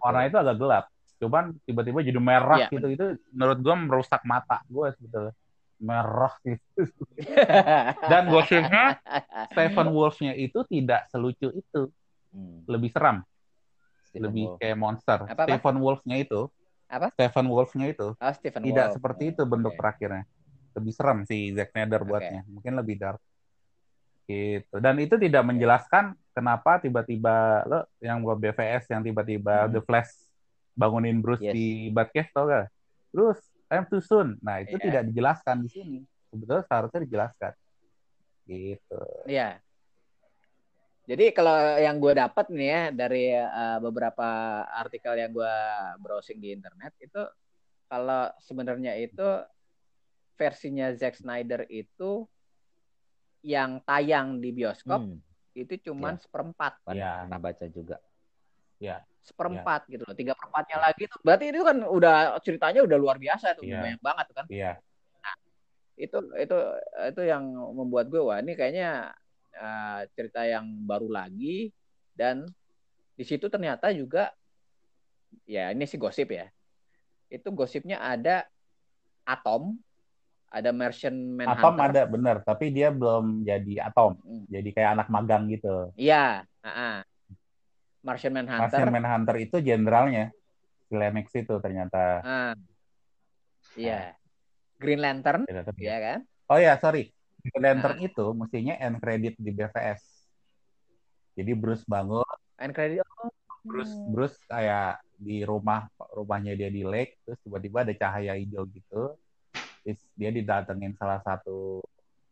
[0.00, 0.84] warna itu agak gelap
[1.18, 2.70] cuman tiba-tiba jadi merah yeah.
[2.70, 5.34] gitu itu menurut gue merusak mata gue sebetulnya
[5.78, 6.82] merah gitu
[8.10, 8.98] dan gosipnya
[9.50, 11.90] Stephen Wolf-nya itu tidak selucu itu
[12.34, 12.66] hmm.
[12.66, 13.22] lebih seram
[14.10, 14.58] Stephen lebih Wolf.
[14.58, 15.42] kayak monster apa, apa?
[15.46, 16.40] Stephen Wolf-nya itu
[16.88, 18.94] apa Stephen Wolf-nya itu oh, Stephen tidak Wolf.
[18.98, 19.80] seperti itu bentuk okay.
[19.82, 20.24] terakhirnya
[20.78, 22.50] lebih serem si Zack Snyder buatnya okay.
[22.50, 23.22] mungkin lebih dark
[24.28, 29.72] gitu dan itu tidak menjelaskan kenapa tiba-tiba lo yang buat BVS yang tiba-tiba hmm.
[29.72, 30.27] The Flash
[30.78, 31.50] bangunin Bruce yes.
[31.50, 32.70] di Batcave tau gak
[33.10, 34.84] Bruce I'm too soon nah itu yeah.
[34.86, 35.98] tidak dijelaskan di sini
[36.30, 37.52] sebetulnya seharusnya dijelaskan
[38.46, 39.66] gitu iya yeah.
[41.08, 44.28] Jadi kalau yang gue dapat nih ya dari uh, beberapa
[44.68, 45.56] artikel yang gue
[46.04, 47.24] browsing di internet itu
[47.88, 49.24] kalau sebenarnya itu
[50.36, 52.28] versinya Zack Snyder itu
[53.40, 55.18] yang tayang di bioskop hmm.
[55.56, 56.22] itu cuman ya.
[56.28, 56.72] seperempat.
[56.92, 57.24] Ya.
[57.24, 57.96] Pernah baca juga.
[58.76, 59.00] Ya.
[59.28, 59.98] Seperempat ya.
[59.98, 60.16] gitu loh.
[60.16, 63.84] Tiga perempatnya lagi itu berarti itu kan udah ceritanya udah luar biasa tuh, ya.
[63.84, 64.46] banyak banget kan.
[64.48, 64.72] Iya.
[65.20, 65.34] Nah,
[66.00, 66.58] itu itu
[67.12, 67.44] itu yang
[67.76, 69.12] membuat gue wah ini kayaknya
[69.58, 71.74] uh, cerita yang baru lagi
[72.16, 72.48] dan
[73.18, 74.30] di situ ternyata juga
[75.44, 76.46] ya ini sih gosip ya
[77.28, 78.46] itu gosipnya ada
[79.26, 79.76] atom
[80.48, 84.44] ada Martian Manhunter atom ada bener tapi dia belum jadi atom hmm.
[84.48, 86.96] jadi kayak anak magang gitu iya uh -uh.
[88.08, 90.32] Martian Manhunter Martian Manhunter itu jenderalnya
[90.88, 92.54] Lennox itu ternyata uh.
[93.76, 94.16] iya
[94.80, 95.44] Green Lantern
[95.76, 96.18] iya kan
[96.48, 97.12] oh ya sorry
[97.56, 98.08] Lantern nah.
[98.08, 100.02] itu mestinya end credit di BVS.
[101.38, 102.26] Jadi Bruce bangun.
[102.58, 103.06] End credit.
[103.22, 103.32] Oh.
[103.62, 109.14] Bruce Bruce kayak di rumah rumahnya dia di lake terus tiba-tiba ada cahaya hijau gitu.
[109.82, 111.82] Terus dia didatengin salah satu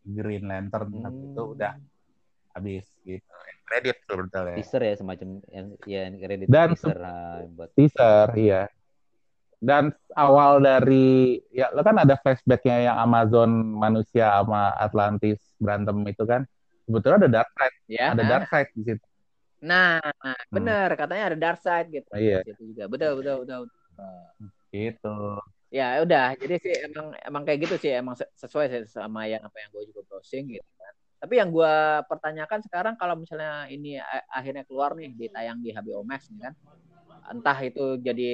[0.06, 1.32] Green Lantern hmm.
[1.32, 1.74] itu udah
[2.54, 3.32] habis gitu.
[3.66, 4.54] End credit sebetulnya.
[4.54, 8.62] Teaser ya semacam yang ya credit Dan teaser uh, buat teaser iya.
[9.58, 16.22] Dan awal dari ya lo kan ada flashbacknya yang Amazon manusia sama Atlantis berantem itu
[16.22, 16.46] kan?
[16.86, 17.76] Sebetulnya ada dark side.
[17.90, 19.06] Ya ada dark side di situ.
[19.66, 20.54] Nah hmm.
[20.54, 22.08] benar katanya ada dark side gitu.
[22.14, 22.46] Oh, iya.
[22.46, 22.86] Itu juga.
[22.86, 23.60] Betul betul betul,
[24.70, 25.18] gitu.
[25.74, 26.38] Ya udah.
[26.38, 27.90] Jadi sih emang emang kayak gitu sih.
[27.90, 30.75] Emang sesuai sih sama yang apa yang gue juga browsing gitu
[31.16, 31.74] tapi yang gue
[32.06, 33.96] pertanyakan sekarang kalau misalnya ini
[34.28, 36.54] akhirnya keluar nih ditayang di HBO Max nih kan
[37.26, 38.30] entah itu jadi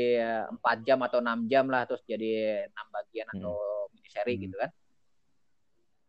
[0.52, 3.34] empat jam atau enam jam lah terus jadi enam bagian hmm.
[3.38, 3.56] atau
[3.94, 4.42] mini seri hmm.
[4.48, 4.70] gitu kan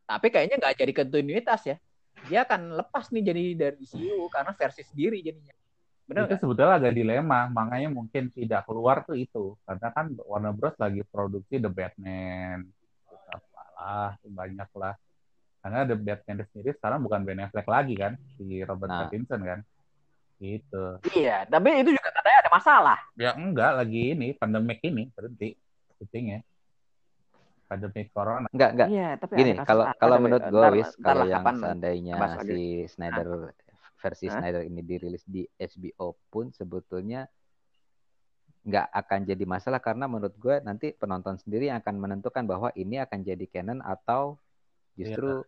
[0.03, 1.77] tapi kayaknya nggak jadi kontinuitas ya
[2.27, 5.55] dia akan lepas nih jadi dari DCU karena versi sendiri jadinya
[6.03, 6.41] Benar itu gak?
[6.43, 11.63] sebetulnya agak dilema makanya mungkin tidak keluar tuh itu karena kan Warner Bros lagi produksi
[11.63, 12.67] The Batman
[13.73, 14.95] lah banyak lah
[15.63, 18.99] karena The Batman sendiri sekarang bukan Ben Affleck lagi kan si Robert nah.
[19.07, 19.59] Pattinson kan
[20.43, 20.83] Gitu.
[21.15, 22.99] Iya, tapi itu juga katanya ada masalah.
[23.15, 25.55] Ya enggak, lagi ini pandemik ini berhenti
[25.95, 26.43] syutingnya.
[27.71, 28.51] Pandemik corona.
[28.51, 28.87] Enggak, enggak.
[28.91, 32.59] Iya, tapi Gini, kalau kalau menurut gue wis kalau yang kapan seandainya si
[32.91, 33.55] Snyder
[34.03, 34.35] versi Hah?
[34.43, 37.23] Snyder ini dirilis di HBO pun sebetulnya
[38.63, 42.95] nggak akan jadi masalah karena menurut gue nanti penonton sendiri yang akan menentukan bahwa ini
[42.99, 44.39] akan jadi canon atau
[44.95, 45.43] justru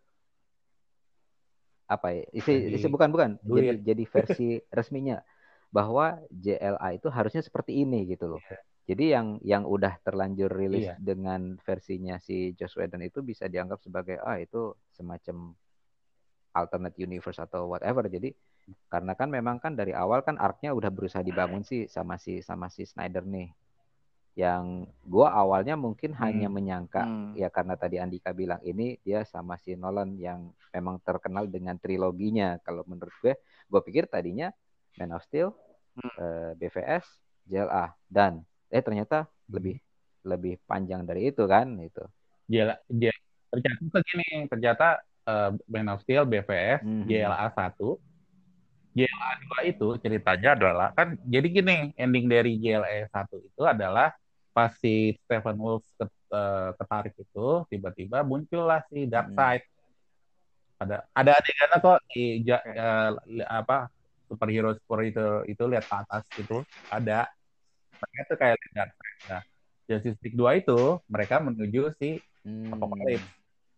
[1.86, 5.22] apa ya isi, jadi, isi bukan bukan jadi jadi versi resminya
[5.70, 8.42] bahwa JLA itu harusnya seperti ini gitu loh.
[8.48, 8.62] Yeah.
[8.86, 10.98] Jadi yang yang udah terlanjur rilis yeah.
[11.02, 15.58] dengan versinya si Joss Whedon itu bisa dianggap sebagai ah itu semacam
[16.56, 18.08] alternate universe atau whatever.
[18.08, 18.32] Jadi
[18.88, 22.72] karena kan memang kan dari awal kan arc-nya udah berusaha dibangun sih sama si sama
[22.72, 23.52] si Snyder nih
[24.36, 26.20] yang gue awalnya mungkin hmm.
[26.20, 27.40] hanya menyangka hmm.
[27.40, 32.60] ya karena tadi Andika bilang ini dia sama si Nolan yang memang terkenal dengan triloginya
[32.60, 33.40] kalau menurut gue
[33.72, 34.52] gue pikir tadinya
[35.00, 35.56] Man of Steel
[35.96, 36.04] hmm.
[36.04, 37.08] uh, eh, BVS
[37.48, 39.56] JLA dan eh ternyata hmm.
[39.56, 39.78] lebih
[40.28, 42.04] lebih panjang dari itu kan itu
[42.52, 43.24] JLA, JLA
[43.56, 44.88] ternyata begini ternyata
[45.32, 47.08] uh, Man of Steel BVS hmm.
[47.08, 48.04] JLA satu
[48.92, 49.32] JLA
[49.64, 54.12] 2 itu ceritanya adalah kan jadi gini ending dari JLA 1 itu adalah
[54.56, 59.36] pas si Stephen Wolf eh, ketarik itu tiba-tiba muncullah si Dark hmm.
[59.36, 60.84] Side hmm.
[60.88, 63.20] ada ada adegan kok di ja, uh,
[63.52, 63.92] apa
[64.32, 67.28] superhero superhero itu, itu lihat ke atas gitu ada
[68.00, 69.42] mereka itu kayak Dark Side nah
[69.92, 70.80] Justice League 2 itu
[71.12, 72.80] mereka menuju si hmm.
[72.80, 73.28] Apocalypse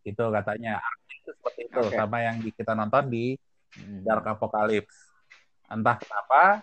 [0.05, 0.77] itu katanya
[1.09, 1.97] itu seperti itu okay.
[1.97, 3.33] sama yang kita nonton di
[3.81, 4.05] hmm.
[4.05, 5.09] Dark Apocalypse
[5.73, 6.61] entah kenapa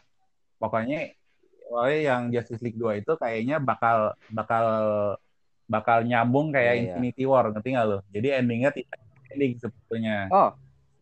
[0.62, 1.12] pokoknya
[1.64, 4.66] Pokoknya yang Justice League 2 itu kayaknya bakal bakal
[5.64, 6.83] bakal nyambung kayak yeah, iya.
[6.92, 7.98] Infinity War, ngerti nggak lo?
[8.12, 9.00] Jadi endingnya tidak
[9.33, 10.29] ending sebetulnya.
[10.29, 10.53] Oh.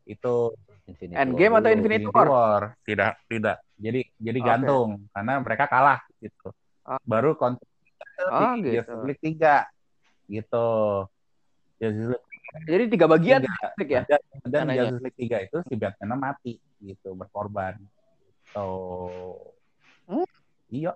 [0.06, 0.54] Itu
[0.86, 2.28] Infinity Endgame atau Infinity, Infinity War?
[2.30, 2.62] War?
[2.86, 3.58] Tidak, tidak.
[3.82, 4.46] jadi jadi okay.
[4.46, 6.54] gantung karena mereka kalah gitu
[6.86, 7.00] oh.
[7.02, 7.66] baru kontrak
[8.30, 8.74] oh, di gitu.
[8.78, 9.56] Justice League tiga
[10.30, 10.68] gitu
[11.82, 12.26] Justice League
[12.68, 13.40] jadi tiga bagian
[13.80, 14.04] tiga.
[14.06, 17.74] ya dan, dan Justice League tiga itu si Batman mati gitu berkorban
[18.54, 18.62] so
[20.06, 20.26] hmm?
[20.72, 20.92] Iya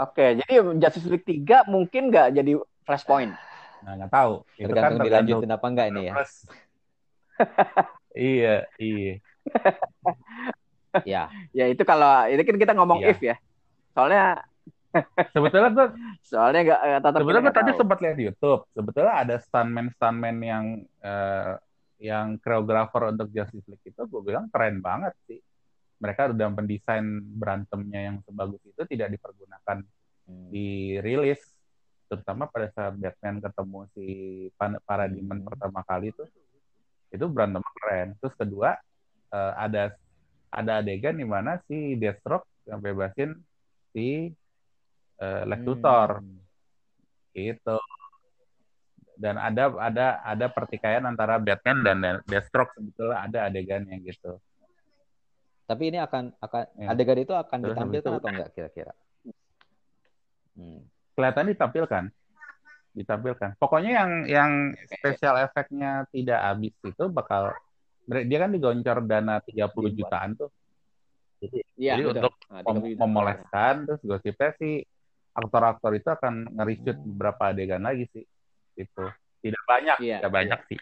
[0.00, 3.34] Oke, jadi Justice League 3 mungkin nggak jadi flashpoint.
[3.84, 4.32] Nah, nggak tahu.
[4.56, 6.14] Itu kan dilanjutin apa enggak ini ya?
[8.16, 9.14] iya, iya.
[11.04, 11.22] ya.
[11.52, 13.12] Ya itu kalau ini kan kita ngomong iya.
[13.12, 13.36] if ya.
[13.92, 14.46] Soalnya
[15.34, 15.88] sebetulnya tuh
[16.22, 20.64] soalnya nggak tetap sebetulnya gue tadi sempat lihat di YouTube sebetulnya ada stuntman stuntman yang
[20.98, 21.54] uh,
[22.02, 25.38] yang koreografer untuk Justice League itu gue bilang keren banget sih
[26.00, 29.84] mereka udah mendesain berantemnya yang sebagus itu tidak dipergunakan
[30.26, 30.48] hmm.
[30.48, 31.40] di rilis
[32.10, 34.06] terutama pada saat Batman ketemu si
[34.58, 35.46] Parademon hmm.
[35.46, 36.24] pertama kali itu
[37.14, 38.74] itu berantem keren terus kedua
[39.30, 39.94] uh, ada
[40.50, 43.38] ada adegan di mana si Deathstroke yang bebasin
[43.94, 44.32] si
[45.22, 46.40] uh, Lex Luthor hmm.
[47.36, 47.78] gitu
[49.20, 54.40] dan ada ada ada pertikaian antara Batman dan Deathstroke sebetulnya ada adegannya gitu
[55.70, 56.86] tapi ini akan akan ya.
[56.90, 58.92] adegan itu akan Terus ditampilkan atau enggak kira-kira?
[60.58, 60.82] Hmm.
[61.14, 62.04] Kelihatan ditampilkan.
[62.90, 63.50] Ditampilkan.
[63.54, 64.50] Pokoknya yang yang
[64.90, 67.54] spesial efeknya tidak habis itu bakal
[68.10, 70.50] dia kan digoncor dana 30 iya, jutaan tuh.
[71.40, 72.66] Jadi, ya, jadi untuk nah,
[73.06, 74.82] memoleskan terus gosipnya sih
[75.32, 78.26] aktor-aktor itu akan ngerisut beberapa adegan lagi sih.
[78.74, 79.06] Itu
[79.38, 80.78] tidak banyak ya, tidak banyak sih.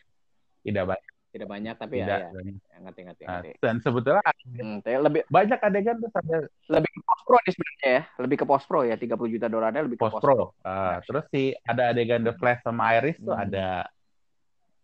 [0.64, 2.78] Tidak banyak tidak banyak tapi ya, tidak, ya, ya.
[2.88, 6.36] ngerti ngerti, nah, dan sebetulnya hmm, lebih banyak adegan tuh ada
[6.72, 8.02] lebih ke post pro nih sebenarnya ya.
[8.16, 11.24] Lebih ke post pro ya 30 juta dolarnya lebih ke post pro, Uh, nah, terus
[11.28, 13.44] sih ada adegan The Flash sama Iris tuh hmm.
[13.44, 13.68] ada.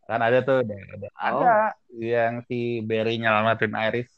[0.04, 1.40] Kan ada tuh ada, ada, oh.
[1.40, 1.54] ada
[1.96, 4.10] yang si Barry nyelamatin Iris.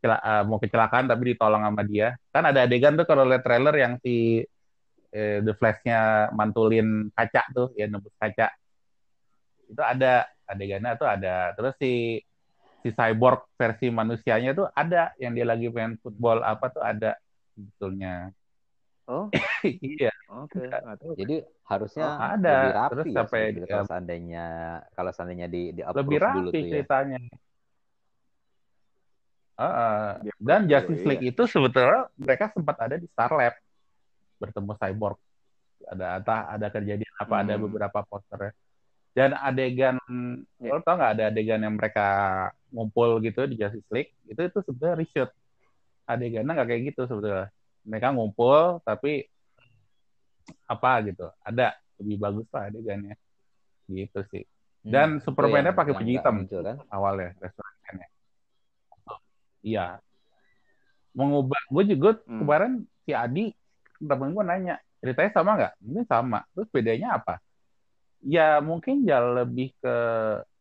[0.00, 2.16] Cela, uh, mau kecelakaan tapi ditolong sama dia.
[2.32, 4.40] Kan ada adegan tuh kalau lihat trailer yang si
[5.12, 8.48] eh, The Flash-nya mantulin kaca tuh ya nembus kaca.
[9.68, 12.22] Itu ada adegannya tuh ada terus si
[12.82, 17.14] si cyborg versi manusianya tuh ada yang dia lagi main football apa tuh ada
[17.54, 18.34] sebetulnya
[19.06, 19.30] oh
[19.94, 21.14] iya oke okay.
[21.14, 21.36] jadi
[21.70, 24.46] harusnya oh, ada lebih rapi terus ya, sampai ya, kalau seandainya
[24.98, 26.68] kalau seandainya di di lebih rapi dulu tuh ya.
[26.78, 27.20] ceritanya
[29.52, 31.30] Uh, dan Justice League iya.
[31.30, 33.52] itu sebetulnya mereka sempat ada di Star Lab
[34.40, 35.20] bertemu cyborg
[35.86, 37.42] ada ada ada kejadian apa hmm.
[37.46, 38.56] ada beberapa posternya
[39.12, 40.00] dan adegan
[40.56, 40.72] yeah.
[40.72, 42.08] lo tau nggak ada adegan yang mereka
[42.72, 44.12] ngumpul gitu di Justice League?
[44.24, 45.30] Itu itu sebenarnya reshoot.
[46.08, 47.52] Adegannya nggak kayak gitu sebetulnya.
[47.84, 49.28] Mereka ngumpul tapi
[50.64, 51.28] apa gitu.
[51.44, 53.14] Ada lebih bagus lah adegannya.
[53.84, 54.44] Gitu sih.
[54.82, 56.76] Hmm, dan hmm, Superman-nya pakai baju hitam muncul, kan?
[56.88, 58.08] awalnya restorannya.
[59.62, 60.00] Iya.
[61.12, 62.40] Mengubah gue juga hmm.
[62.40, 62.72] kemarin
[63.04, 63.52] si Adi
[64.02, 65.72] temen gue nanya ceritanya sama nggak?
[65.84, 66.40] Ini sama.
[66.56, 67.36] Terus bedanya apa
[68.22, 69.96] ya mungkin jalan lebih ke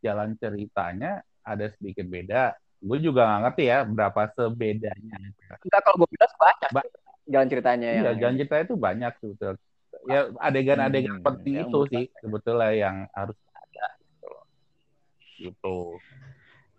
[0.01, 2.57] jalan ceritanya ada sedikit beda.
[2.81, 5.17] Gue juga nggak ngerti ya berapa sebedanya.
[5.61, 6.81] Enggak kalau gue bilang banyak ba
[7.29, 9.61] jalan ceritanya iya, yang jalan cerita itu banyak sebetulnya.
[10.09, 14.31] Ya adegan-adegan hmm, seperti itu sih sebetulnya yang harus ada gitu.
[15.37, 15.77] gitu.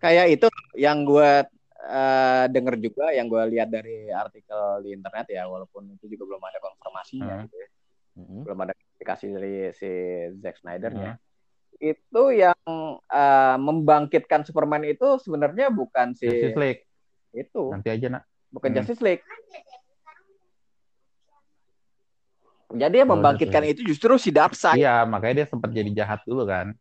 [0.02, 1.46] Kayak itu yang gue
[1.86, 6.42] uh, denger juga, yang gue lihat dari artikel di internet ya, walaupun itu juga belum
[6.42, 7.44] ada konfirmasinya hmm.
[7.46, 7.68] gitu ya.
[8.18, 8.42] Hmm.
[8.42, 9.90] Belum ada dikasih dari si
[10.38, 11.18] Zack Snyder-nya.
[11.18, 11.80] Hmm.
[11.82, 12.62] Itu yang
[13.10, 16.82] uh, membangkitkan Superman itu sebenarnya bukan si Justice League.
[17.34, 17.74] Itu.
[17.74, 18.22] Nanti aja, Nak.
[18.54, 18.76] Bukan hmm.
[18.78, 19.24] Justice League.
[22.72, 24.80] Jadi yang oh, membangkitkan itu justru si Darkseid.
[24.80, 26.72] Iya, makanya dia sempat jadi jahat dulu kan.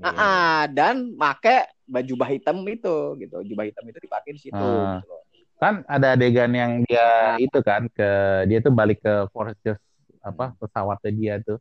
[0.00, 3.36] Ah, ah dan make baju bah hitam itu gitu.
[3.44, 4.56] Jubah hitam itu dipakai di situ.
[4.56, 5.04] Hmm.
[5.04, 5.16] Gitu.
[5.60, 7.36] Kan ada adegan yang dia nah.
[7.38, 8.10] itu kan ke
[8.48, 9.78] dia tuh balik ke Fortress
[10.24, 11.60] apa pesawatnya dia tuh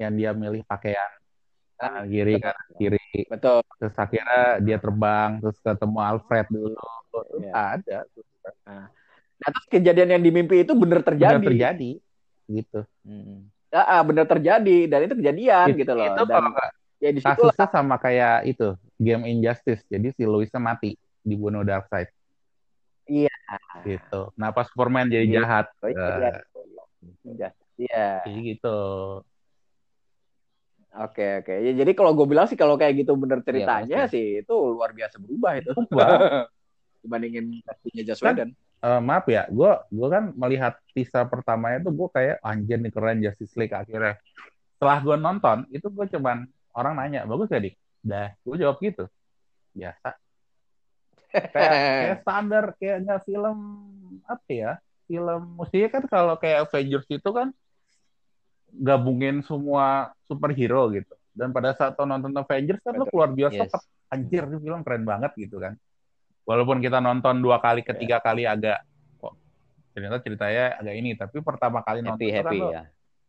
[0.00, 1.12] yang dia milih pakaian
[1.76, 7.52] nah, kiri kan kiri betul terus akhirnya dia terbang terus ketemu Alfred dulu terus ya.
[7.76, 7.98] ada
[8.64, 8.86] nah.
[9.38, 11.90] nah terus kejadian yang di mimpi itu bener terjadi bener terjadi
[12.48, 13.38] gitu hmm.
[13.68, 16.50] ya, ah, bener terjadi dan itu kejadian It, gitu loh itu dan, kalau
[16.98, 17.70] ya di kasusnya lah.
[17.70, 22.08] sama kayak itu game Injustice jadi si Louisnya mati dibunuh Darkseid
[23.04, 23.36] iya
[23.84, 25.34] gitu nah pas Superman jadi iya.
[25.44, 26.40] jahat oh, iya.
[26.40, 26.40] Uh,
[27.24, 27.50] Iya.
[27.78, 28.78] Jadi gitu.
[30.98, 31.54] Oke oke.
[31.62, 34.54] Ya, jadi kalau gue bilang sih kalau kayak gitu bener iya, ceritanya ya, sih itu
[34.54, 35.70] luar biasa berubah itu.
[37.04, 38.50] Dibandingin pastinya Joss Whedon.
[38.78, 43.22] Uh, maaf ya, gue gue kan melihat teaser pertamanya tuh gue kayak anjir nih keren
[43.22, 44.18] Justice League akhirnya.
[44.74, 47.74] Setelah gue nonton itu gue cuman orang nanya bagus gak dik?
[48.02, 49.06] Dah, gue jawab gitu.
[49.74, 50.18] Biasa.
[51.28, 53.58] kayak, kayak standar kayak nggak film
[54.24, 54.72] apa ya
[55.04, 57.52] film mestinya kan kalau kayak Avengers itu kan
[58.72, 61.14] gabungin semua superhero gitu.
[61.32, 63.74] Dan pada saat nonton Avengers kan lo keluar biasa yes.
[64.10, 65.78] anjir ini film keren banget gitu kan.
[66.42, 68.24] Walaupun kita nonton dua kali ketiga yeah.
[68.24, 68.78] kali agak
[69.20, 69.36] kok
[69.92, 72.82] ternyata ceritanya agak ini tapi pertama kali nonton happy, kan lo ya.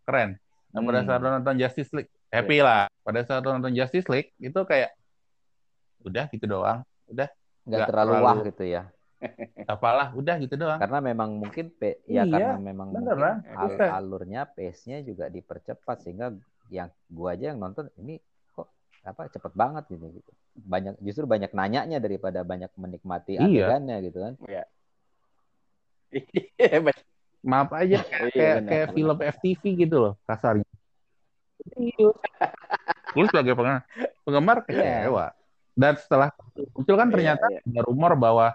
[0.07, 0.29] keren.
[0.69, 2.65] Nah, pada saat lo nonton Justice League happy yeah.
[2.65, 2.81] lah.
[3.05, 4.91] Pada saat lo nonton Justice League itu kayak
[6.01, 6.81] udah gitu doang.
[7.05, 7.29] Udah.
[7.69, 8.83] Nggak terlalu, terlalu wah gitu ya
[9.73, 13.43] apalah udah gitu doang karena memang mungkin pe ya iya, karena memang beneran.
[13.51, 16.33] al alurnya pace-nya juga dipercepat sehingga
[16.71, 18.17] yang gua aja yang nonton ini
[18.55, 18.71] kok
[19.03, 23.45] apa cepet banget gitu gitu banyak justru banyak nanyanya daripada banyak menikmati iya.
[23.45, 24.63] adegannya gitu kan iya.
[27.51, 30.67] maaf aja kayak iya, kayak, kayak film FTV gitu loh kasarnya
[33.13, 33.83] Gue sebagai penggemar,
[34.23, 35.25] penggemar kecewa.
[35.29, 35.29] Yeah.
[35.79, 36.29] Dan setelah
[36.75, 37.71] muncul kan ternyata yeah, yeah.
[37.79, 38.47] ada rumor bahwa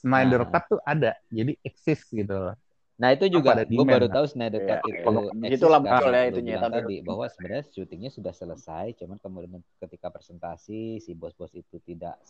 [0.00, 0.48] Snyder nah.
[0.48, 2.56] Cut tuh ada, jadi eksis gitu loh.
[3.00, 5.56] Nah itu juga gue baru tahu Snyder Cut yeah, itu yeah.
[5.56, 11.12] itulah betul ya itunya tadi bahwa sebenarnya syutingnya sudah selesai, cuman kemudian ketika presentasi si
[11.16, 12.20] bos-bos itu tidak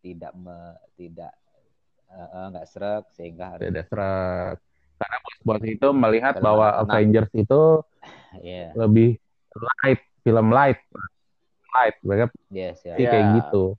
[0.00, 1.32] tidak me, tidak
[2.52, 4.56] nggak uh, serak sehingga harus tidak serak
[4.96, 6.84] karena bos-bos itu melihat bahwa tenang.
[6.88, 7.62] Avengers itu
[8.40, 8.72] yeah.
[8.72, 9.20] lebih
[9.84, 10.80] light film light
[11.76, 12.96] light mereka yes, yeah.
[12.96, 13.36] kayak yeah.
[13.44, 13.76] gitu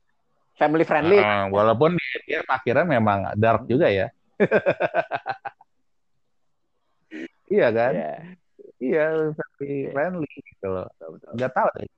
[0.58, 1.18] family friendly.
[1.22, 4.08] Uh, walaupun dia akhirnya memang dark juga ya.
[7.54, 7.92] iya kan?
[7.94, 8.18] Yeah.
[8.78, 9.90] Iya, family yeah.
[9.90, 10.86] friendly gitu loh.
[11.34, 11.88] Enggak tahu deh.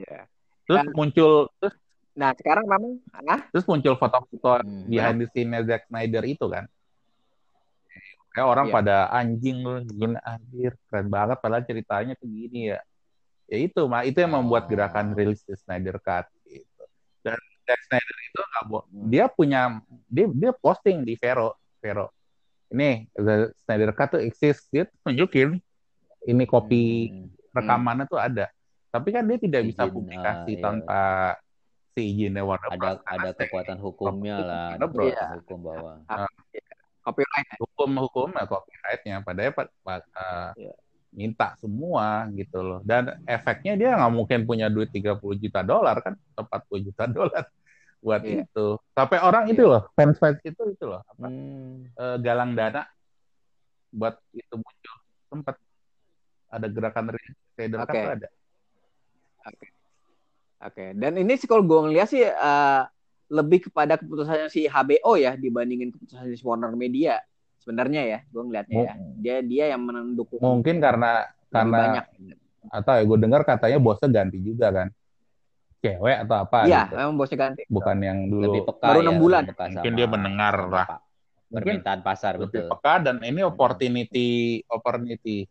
[0.00, 0.24] Yeah.
[0.64, 1.74] Terus Dan, muncul terus
[2.14, 3.42] Nah, sekarang memang ah?
[3.50, 4.86] Terus muncul foto-foto hmm.
[4.86, 6.70] behind the scene Zack Snyder itu kan.
[8.30, 8.74] Kayak orang yeah.
[8.74, 9.58] pada anjing
[9.90, 12.80] gini anjir, keren banget padahal ceritanya tuh gini ya.
[13.50, 15.18] Ya itu, mah itu yang membuat gerakan oh.
[15.18, 16.30] rilis the Snyder Cut
[17.64, 19.06] Zack Snyder itu nggak hmm.
[19.08, 19.60] dia punya
[20.08, 22.12] dia dia posting di Vero Vero
[22.70, 25.58] ini The Snyder Cut tuh exist dia tunjukin
[26.24, 27.56] ini kopi hmm.
[27.56, 28.48] rekamannya tuh ada
[28.92, 31.02] tapi kan dia tidak bisa publikasi uh, tanpa
[31.94, 32.98] si izinnya Warner ada Bros.
[33.06, 35.36] ada kekuatan hukumnya lah ada kekuatan iya.
[35.40, 36.30] hukum bahwa uh,
[37.02, 39.52] copyright hukum hukum ya copyrightnya padahal
[40.14, 40.74] uh, yeah
[41.14, 42.80] minta semua gitu loh.
[42.82, 47.42] Dan efeknya dia nggak mungkin punya duit 30 juta dolar kan, atau 40 juta dolar
[48.04, 48.42] buat yeah.
[48.44, 48.66] itu.
[48.92, 49.54] Sampai orang yeah.
[49.54, 51.94] itu loh, fans-fans itu itu loh, apa, hmm.
[51.96, 52.84] uh, galang dana
[53.94, 54.96] buat itu muncul.
[55.30, 55.56] Sempat
[56.50, 57.14] ada gerakan
[57.54, 57.94] trader okay.
[57.94, 58.28] kan ada.
[58.28, 59.54] Oke.
[59.54, 59.70] Okay.
[60.64, 60.74] Oke.
[60.74, 60.88] Okay.
[60.98, 62.82] Dan ini sih kalau gue ngeliat sih uh,
[63.32, 67.18] lebih kepada keputusannya si HBO ya dibandingin keputusan si Warner Media
[67.64, 68.94] sebenarnya ya gue ngeliatnya ya.
[69.16, 72.06] Dia dia yang mendukung mungkin karena karena banyak.
[72.68, 74.88] atau ya gue dengar katanya bosnya ganti juga kan.
[75.80, 76.94] Cewek atau apa iya gitu.
[77.00, 77.62] memang bosnya ganti.
[77.72, 79.42] Bukan yang dulu lebih peka baru enam ya, bulan.
[79.48, 80.86] mungkin dia mendengar lah.
[81.48, 82.70] Permintaan pasar lebih betul.
[82.76, 85.48] peka dan ini opportunity opportunity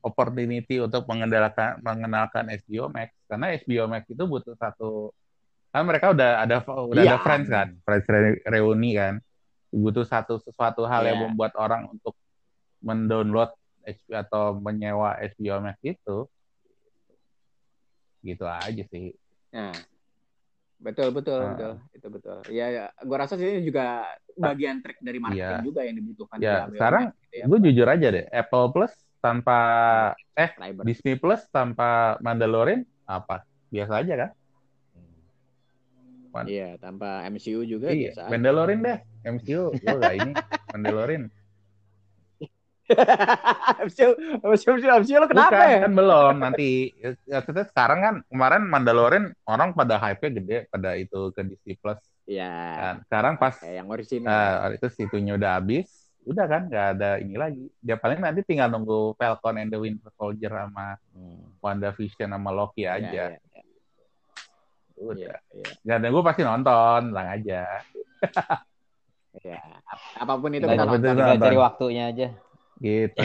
[0.00, 3.10] opportunity untuk mengendalikan mengenalkan HBO Max.
[3.26, 5.10] Karena HBO Max itu butuh satu
[5.70, 7.14] kan mereka udah ada udah iya.
[7.14, 8.06] ada friends kan friends
[8.42, 9.22] reuni kan
[9.70, 11.08] butuh satu sesuatu hal yeah.
[11.14, 11.24] yang iya.
[11.30, 12.14] membuat orang untuk
[12.82, 16.18] mendownload HBO atau menyewa HBO Max itu
[18.20, 19.16] gitu aja sih.
[19.56, 19.72] Nah,
[20.76, 21.56] betul betul nah.
[21.56, 22.38] betul itu betul.
[22.52, 24.04] Ya, ya gua rasa sih ini juga
[24.36, 25.64] bagian trik dari marketing ya.
[25.64, 26.36] juga yang dibutuhkan.
[26.40, 27.44] Ya, sekarang gitu ya.
[27.48, 29.58] gue jujur aja deh, Apple Plus tanpa
[30.36, 30.50] eh.
[30.84, 33.44] Disney Plus tanpa Mandalorian apa?
[33.70, 34.30] Biasa aja kan?
[36.46, 38.14] Iya, tanpa MCU juga iya.
[38.14, 38.30] biasa.
[38.30, 38.98] Mandalorian deh.
[39.20, 40.32] MCU gue gak ini
[40.72, 41.28] Mandalorian
[43.86, 44.10] MCU,
[44.42, 45.78] MCU, MCU lo kenapa Bukan, ya?
[45.86, 47.38] kan belum nanti ya,
[47.70, 52.00] sekarang kan kemarin Mandalorian orang pada hype gede pada itu ke Disney Plus.
[52.26, 52.50] Iya.
[52.50, 54.30] Kan, sekarang pas yang original.
[54.30, 55.86] Uh, itu situnya udah habis,
[56.26, 57.64] udah kan nggak ada ini lagi.
[57.82, 61.62] Dia paling nanti tinggal nunggu Falcon and the Winter Soldier sama hmm.
[61.62, 63.10] WandaVision sama Loki iya, aja.
[63.10, 63.49] Ya, ya, ya.
[65.00, 65.40] Udah.
[65.56, 65.96] Ya, ya.
[65.96, 67.64] Dan gue pasti nonton, lang aja.
[69.40, 69.62] Ya,
[70.18, 71.16] apa pun itu kita nonton.
[71.16, 72.28] Tinggal cari waktunya aja.
[72.80, 73.20] Gitu.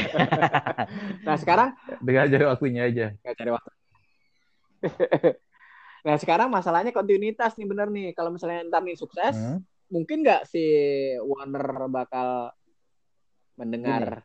[1.28, 1.70] nah sekarang
[2.04, 3.06] tinggal cari waktunya aja.
[3.20, 3.72] Tinggal cari waktu.
[6.06, 8.12] nah sekarang masalahnya kontinuitas nih bener nih.
[8.16, 9.60] Kalau misalnya ntar nih sukses, hmm?
[9.92, 10.64] mungkin nggak si
[11.24, 12.52] Warner bakal
[13.60, 14.24] mendengar?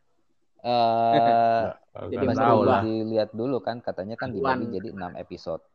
[0.61, 1.73] Uh,
[2.13, 2.85] jadi tahu lah.
[2.85, 5.65] dilihat dulu kan katanya kan dibagi jadi enam episode.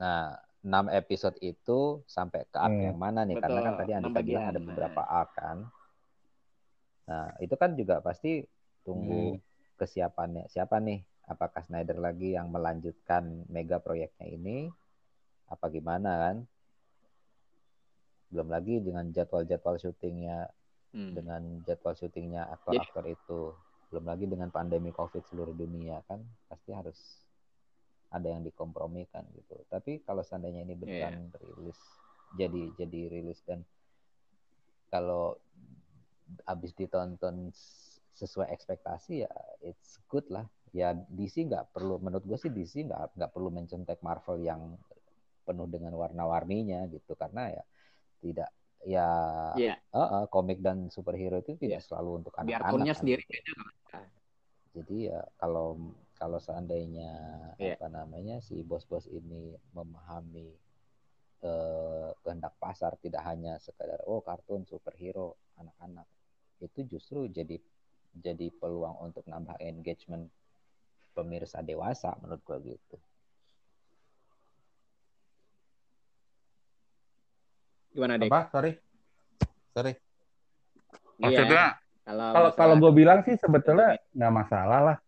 [0.00, 2.86] Nah, 6 episode itu sampai ke arc hmm.
[2.88, 3.36] yang mana nih?
[3.36, 3.44] Betul.
[3.52, 5.58] Karena kan tadi Andika bilang ada beberapa arc kan.
[7.04, 8.40] Nah, itu kan juga pasti
[8.80, 9.76] tunggu hmm.
[9.76, 10.48] kesiapannya.
[10.48, 11.04] Siapa nih?
[11.28, 14.72] Apakah Snyder lagi yang melanjutkan mega proyeknya ini?
[15.52, 16.36] Apa gimana kan?
[18.34, 20.50] belum lagi dengan jadwal-jadwal syutingnya
[20.90, 21.14] hmm.
[21.14, 23.54] dengan jadwal syutingnya aktor-aktor itu
[23.94, 26.18] belum lagi dengan pandemi covid seluruh dunia kan
[26.50, 26.98] pasti harus
[28.14, 31.40] ada yang dikompromikan gitu tapi kalau seandainya ini beneran yeah.
[31.42, 31.80] rilis
[32.38, 33.66] jadi jadi rilis dan
[34.94, 35.34] kalau
[36.46, 37.50] habis ditonton
[38.14, 43.18] sesuai ekspektasi ya it's good lah ya DC nggak perlu menurut gue sih DC nggak
[43.18, 44.78] nggak perlu mencontek Marvel yang
[45.44, 47.64] penuh dengan warna-warninya gitu karena ya
[48.22, 48.50] tidak
[48.84, 49.08] ya
[49.56, 49.76] yeah.
[49.92, 51.86] uh, uh, komik dan superhero itu tidak yeah.
[51.86, 52.94] selalu untuk anak-anak.
[52.94, 53.00] Kan.
[53.00, 53.22] sendiri
[54.74, 55.78] Jadi ya kalau
[56.24, 57.12] kalau seandainya
[57.60, 57.76] yeah.
[57.76, 60.56] apa namanya si bos-bos ini memahami
[61.44, 66.08] uh, kehendak pasar tidak hanya sekedar oh kartun superhero anak-anak
[66.64, 67.60] itu justru jadi
[68.16, 70.32] jadi peluang untuk nambah engagement
[71.12, 72.96] pemirsa dewasa menurut gua gitu.
[77.92, 78.32] Gimana deh?
[78.32, 78.48] Apa?
[78.48, 78.72] Sorry.
[79.76, 79.92] Sorry.
[81.20, 81.76] Maksudnya
[82.08, 84.98] iya, kalau kalau gue bilang sih sebetulnya nggak masalah lah.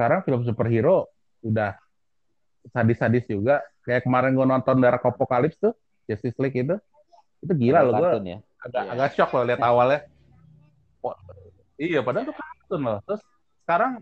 [0.00, 1.12] Sekarang film superhero
[1.44, 1.76] udah
[2.72, 3.60] sadis-sadis juga.
[3.84, 5.76] Kayak kemarin gue nonton Dark Apocalypse tuh,
[6.08, 6.72] Justice League itu.
[7.44, 8.32] Itu gila loh gue.
[8.32, 8.40] Ya?
[8.64, 8.90] Agak, iya.
[8.96, 10.08] agak shock loh lihat awalnya.
[11.04, 11.12] Oh,
[11.76, 12.98] iya, padahal tuh kartun loh.
[13.04, 13.20] Terus
[13.68, 14.00] sekarang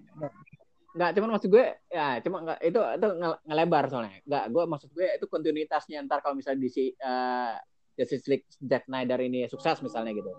[0.94, 3.08] nggak cuman maksud gue ya cuma nggak itu itu
[3.44, 7.54] ngelebar soalnya nggak gue maksud gue itu kontinuitasnya ntar kalau misalnya di si uh,
[7.98, 10.30] Justice League Zack Snyder ini sukses misalnya gitu,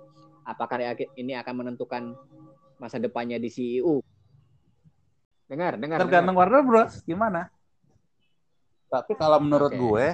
[0.47, 0.79] apakah
[1.19, 2.15] ini akan menentukan
[2.79, 3.99] masa depannya di CEO?
[5.49, 5.97] Dengar, dengar.
[6.05, 6.47] Tergantung dengar.
[6.47, 6.93] Warner Bros.
[7.03, 7.49] Gimana?
[8.89, 9.81] Tapi kalau menurut okay.
[9.81, 10.07] gue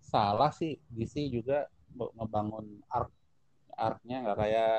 [0.00, 3.10] salah sih DC juga ngebangun arc
[3.78, 4.74] arc-nya nggak kayak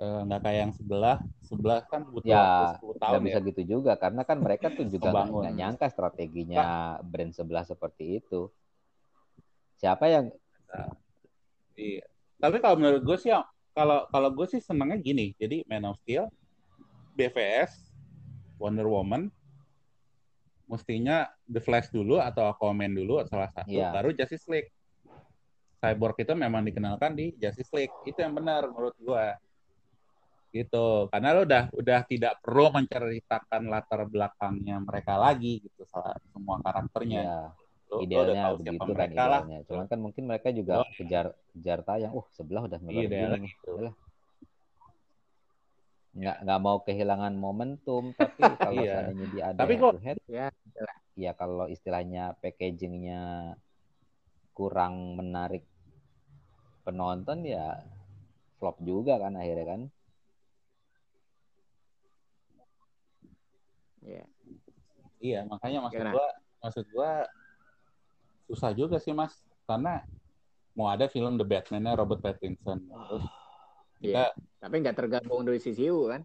[0.00, 3.24] eh, nggak kayak yang sebelah sebelah kan butuh ya, 10 tahun ya.
[3.28, 6.96] bisa gitu juga karena kan mereka tuh juga nggak nyangka strateginya nah.
[7.04, 8.48] brand sebelah seperti itu
[9.76, 10.32] siapa yang
[10.74, 10.90] Nah,
[11.78, 12.04] iya.
[12.42, 13.30] Tapi kalau menurut gue sih,
[13.72, 15.32] kalau kalau gue sih senangnya gini.
[15.38, 16.26] Jadi Man of Steel,
[17.14, 17.83] BVS,
[18.58, 19.28] Wonder Woman,
[20.70, 23.92] mestinya The Flash dulu atau Aquaman dulu salah satu, yeah.
[23.92, 24.70] baru Justice League.
[25.84, 27.92] Cyborg itu memang dikenalkan di Justice League.
[28.08, 29.26] Itu yang benar menurut gue.
[30.54, 30.86] Gitu.
[31.12, 37.22] Karena lo udah udah tidak perlu menceritakan latar belakangnya mereka lagi gitu salah semua karakternya.
[37.22, 37.48] Yeah
[38.02, 39.58] idealnya begitu kan idealnya.
[39.60, 39.66] Lah.
[39.68, 40.88] Cuman kan mungkin mereka juga oh.
[40.96, 42.12] kejar kejar tayang.
[42.14, 43.72] Uh, sebelah udah ngeluarin iya, gitu.
[46.14, 49.10] Nggak nggak mau kehilangan momentum, tapi kalau iya.
[49.10, 50.48] seandainya dia ada tapi kok, head, ya,
[51.18, 53.54] ya kalau istilahnya packagingnya
[54.54, 55.66] kurang menarik
[56.86, 57.82] penonton ya
[58.62, 59.80] flop juga kan akhirnya kan.
[64.04, 64.24] Iya.
[65.24, 66.12] Iya, makanya maksud Gimana?
[66.14, 66.26] gua
[66.60, 67.10] maksud gua
[68.44, 69.32] susah juga sih mas
[69.64, 70.04] karena
[70.76, 73.24] mau ada film The Batman-nya Robert Pattinson terus
[74.04, 74.60] kita yeah.
[74.60, 76.20] tapi nggak tergabung dari CCU kan?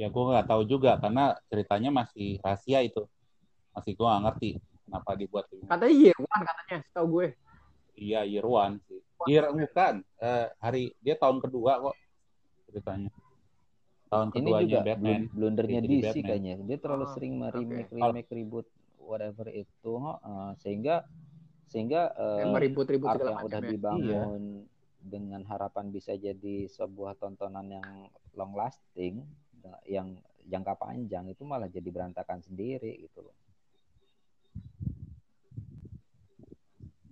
[0.00, 3.04] Ya gue nggak tahu juga karena ceritanya masih rahasia itu.
[3.76, 4.50] Masih gue nggak ngerti
[4.88, 7.28] kenapa dibuat katanya year one katanya setahu gue.
[8.00, 9.00] Iya year one sih.
[9.28, 9.94] Year bukan.
[10.16, 11.96] Uh, hari dia tahun kedua kok
[12.72, 13.10] ceritanya.
[14.10, 15.22] Tahun ini keduanya juga Batman.
[15.30, 16.54] blundernya DC kayaknya.
[16.66, 18.00] Dia terlalu oh, sering remake okay.
[18.00, 18.66] remake ribut
[18.98, 21.06] whatever itu uh, sehingga
[21.70, 23.70] sehingga uh, ribut-ribut yang udah ya.
[23.70, 24.79] dibangun iya.
[25.00, 27.88] Dengan harapan bisa jadi sebuah tontonan yang
[28.36, 29.24] long lasting
[29.88, 33.36] yang jangka panjang itu malah jadi berantakan sendiri gitu loh.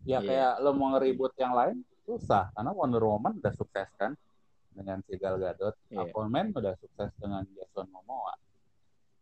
[0.09, 0.21] Ya yeah.
[0.25, 4.17] kayak lo mau ngeribut yang lain susah karena Wonder Woman udah sukses kan
[4.73, 6.07] dengan si Gal Gadot, yeah.
[6.07, 8.33] Aquaman udah sukses dengan Jason Momoa.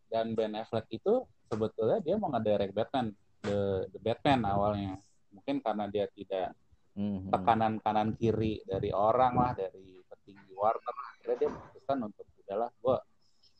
[0.07, 3.11] Dan Ben Affleck itu sebetulnya dia mau ngedirect Batman,
[3.43, 4.95] The, The Batman awalnya
[5.35, 6.55] mungkin karena dia tidak
[6.97, 7.29] mm-hmm.
[7.29, 12.97] tekanan kanan kiri dari orang lah dari petinggi Warner akhirnya dia memutuskan untuk udahlah gue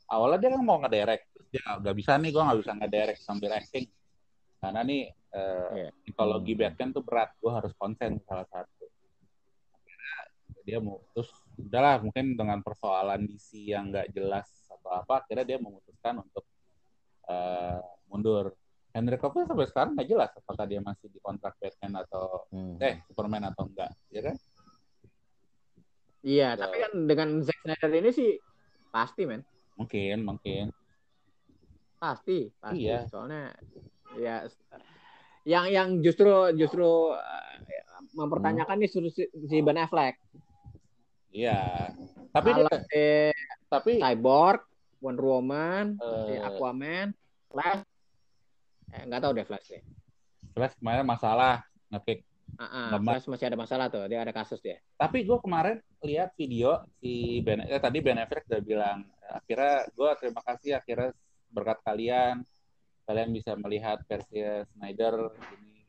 [0.09, 3.51] awalnya dia kan mau ngederek terus dia nggak bisa nih gue nggak bisa ngederek sambil
[3.53, 3.85] acting
[4.57, 5.01] karena nih
[5.37, 5.91] uh, yeah.
[5.93, 6.57] mm-hmm.
[6.57, 8.85] Batman tuh berat gue harus konsen salah satu
[9.77, 10.17] akhirnya
[10.65, 15.57] dia mau terus udahlah mungkin dengan persoalan DC yang nggak jelas atau apa akhirnya dia
[15.61, 16.45] memutuskan untuk
[17.29, 18.55] uh, mundur
[18.97, 22.81] Henry Cavill sampai sekarang nggak jelas apakah dia masih di kontrak Batman atau hmm.
[22.81, 24.35] eh Superman atau enggak, ya kan?
[26.25, 28.31] Iya, so, tapi kan dengan Zack Snyder ini sih
[28.89, 29.45] pasti, men.
[29.77, 30.73] Mungkin, mungkin.
[32.01, 32.89] Pasti, pasti.
[32.89, 33.05] Iya.
[33.05, 33.53] Soalnya
[34.17, 34.49] ya
[35.45, 37.53] yang yang justru justru uh,
[38.17, 38.83] mempertanyakan hmm.
[38.83, 40.17] nih si, si Ben Affleck.
[41.29, 41.93] Iya.
[42.33, 43.29] Tapi dia,
[43.69, 44.65] tapi Cyborg,
[45.05, 47.13] Wonder Woman, uh, Aquaman,
[47.53, 47.85] Flash
[48.93, 49.83] Eh, nggak tahu deh Flash deh.
[50.55, 54.79] Flash kemarin masalah ngekick Uh, uh, masih ada masalah tuh, dia ada kasus dia.
[54.95, 60.09] Tapi gue kemarin lihat video si Ben, eh, tadi Ben Affleck udah bilang, akhirnya gue
[60.17, 61.11] terima kasih akhirnya
[61.51, 62.41] berkat kalian,
[63.03, 64.41] kalian bisa melihat versi
[64.73, 65.85] Snyder ini,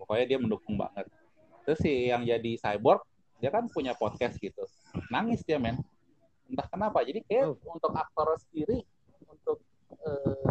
[0.00, 1.06] pokoknya dia mendukung banget.
[1.68, 3.04] Terus si yang jadi cyborg,
[3.38, 4.66] dia kan punya podcast gitu,
[5.12, 5.78] nangis dia men,
[6.50, 7.06] entah kenapa.
[7.06, 7.76] Jadi kayak oh.
[7.76, 8.82] untuk aktor sendiri,
[9.30, 9.62] untuk
[9.94, 10.49] eh,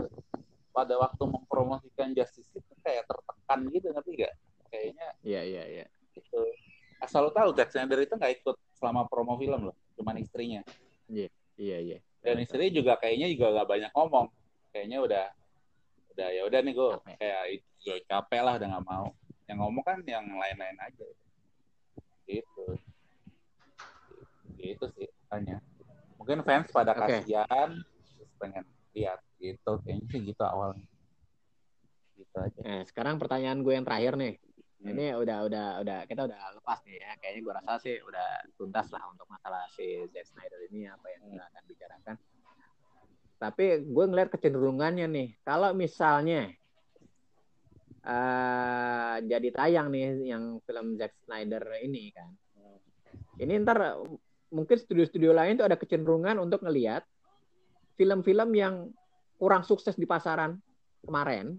[0.69, 4.35] pada waktu mempromosikan Justice itu kayak tertekan gitu, ngerti gak?
[4.69, 5.85] kayaknya iya iya iya.
[6.13, 6.39] itu
[7.01, 10.63] asal lo tahu Zack Snyder itu nggak ikut selama promo film loh cuman istrinya.
[11.11, 11.27] Iya
[11.59, 11.97] iya iya.
[12.23, 14.27] Dan istri juga kayaknya juga gak banyak ngomong.
[14.71, 15.25] Kayaknya udah
[16.15, 16.89] udah ya udah nih gue
[17.19, 17.43] kayak
[17.83, 19.07] gue capek lah udah nggak mau.
[19.47, 21.07] Yang ngomong kan yang lain-lain aja.
[22.23, 22.65] Gitu.
[24.55, 25.59] Gitu sih tanya.
[26.15, 27.23] Mungkin fans pada okay.
[27.23, 27.75] kasihan
[28.15, 28.63] terus pengen
[28.95, 30.85] lihat gitu kayaknya sih gitu awalnya
[32.19, 32.59] gitu aja.
[32.67, 34.35] Eh, sekarang pertanyaan gue yang terakhir nih.
[34.79, 34.95] Hmm.
[34.95, 37.11] Ini udah udah udah kita udah lepas nih ya.
[37.19, 38.27] Kayaknya gue rasa sih udah
[38.59, 42.15] tuntas lah untuk masalah si Zack Snyder ini apa yang kita akan bicarakan.
[43.39, 45.29] Tapi gue ngeliat kecenderungannya nih.
[45.47, 46.51] Kalau misalnya
[48.03, 52.29] uh, jadi tayang nih yang film Zack Snyder ini kan.
[53.39, 53.95] Ini ntar
[54.51, 57.07] mungkin studio-studio lain tuh ada kecenderungan untuk ngelihat
[57.95, 58.91] film-film yang
[59.39, 60.59] kurang sukses di pasaran
[60.99, 61.55] kemarin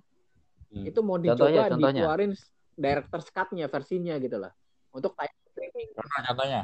[0.70, 0.85] hmm.
[0.85, 2.03] itu mau dicoba contohnya, contohnya.
[2.05, 2.33] dikeluarin
[2.76, 4.53] director's cut-nya versinya gitu loh
[4.93, 5.89] untuk tayang streaming.
[5.97, 6.62] Contohnya, contohnya.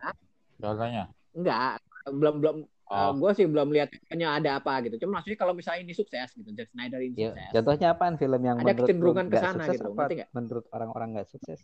[0.00, 0.14] Hah?
[0.60, 1.04] Contohnya.
[1.32, 1.74] Enggak,
[2.12, 2.94] belum belum oh.
[2.94, 5.02] uh, gue sih belum lihat hanya ada apa gitu.
[5.02, 7.50] Cuma maksudnya kalau misalnya ini sukses gitu, Zack Snyder ini ya, sukses.
[7.56, 10.28] Contohnya apaan film yang ada kecenderungan ke sana gitu, apa, gak?
[10.36, 11.60] Menurut orang-orang nggak sukses?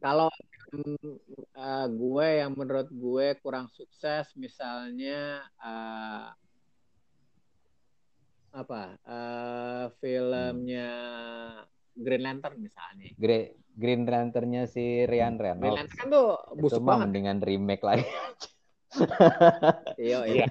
[0.00, 0.30] Kalau
[0.72, 6.30] uh, gue yang menurut gue kurang sukses misalnya uh,
[8.56, 10.90] apa uh, filmnya
[11.96, 13.08] Green Lantern misalnya.
[13.16, 15.60] Green Green Lanternnya si Ryan Reynolds.
[15.60, 17.08] Green Lantern kan tuh busuk Itu banget.
[17.12, 18.08] dengan remake lagi.
[20.00, 20.46] iya iya.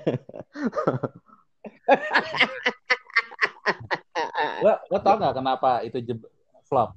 [4.61, 5.97] lo, lo tau gak kenapa itu
[6.70, 6.93] flop?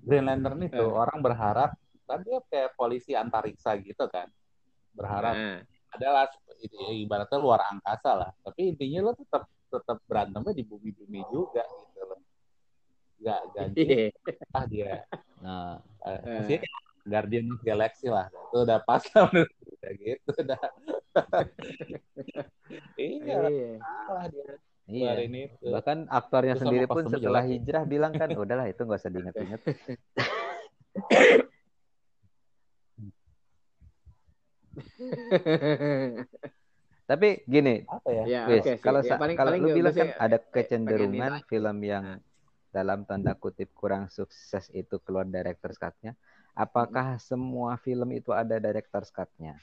[0.00, 0.88] Green Lantern itu eh.
[0.88, 4.28] orang berharap kan dia kayak polisi antariksa gitu kan.
[4.92, 5.60] Berharap eh.
[5.94, 6.28] adalah
[6.92, 8.30] ibaratnya luar angkasa lah.
[8.44, 12.20] Tapi intinya lo tetap tetap berantemnya di bumi-bumi juga gitu loh.
[13.22, 14.06] Gak ganti iya.
[14.52, 14.92] ah dia.
[15.40, 16.60] Nah, uh, uh.
[17.02, 18.30] Guardian of Galaxy lah.
[18.30, 20.62] Itu udah pas lah menurut gue gitu udah.
[23.00, 23.36] iya,
[24.06, 24.54] salah dia.
[24.86, 25.10] Iya.
[25.24, 25.66] Itu.
[25.70, 29.60] Bahkan aktornya Terus sendiri pun setelah hijrah bilang kan udahlah itu nggak usah diinget-inget.
[37.22, 38.24] Tapi gini, apa ya?
[38.26, 42.20] ya okay, kalau ya, paling, kalau paling lu bilang kan ada kecenderungan film yang nah.
[42.74, 46.18] dalam tanda kutip kurang sukses itu keluar director's cut-nya.
[46.58, 47.22] Apakah hmm.
[47.22, 49.54] semua film itu ada director's cut-nya?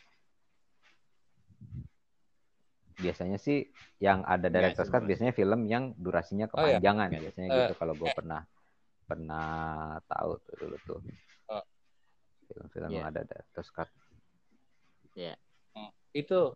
[2.95, 3.67] Biasanya sih
[3.99, 7.19] yang ada director's cut biasanya film yang durasinya kepanjangan oh, iya.
[7.27, 8.41] biasanya uh, gitu kalau gue uh, pernah
[9.03, 9.47] pernah
[10.07, 10.99] tahu tuh dulu tuh.
[11.51, 11.65] Oh.
[12.47, 12.99] Film-film uh, yeah.
[13.03, 13.91] yang ada director's cut.
[15.11, 15.35] Ya.
[15.75, 15.91] Yeah.
[16.15, 16.55] Itu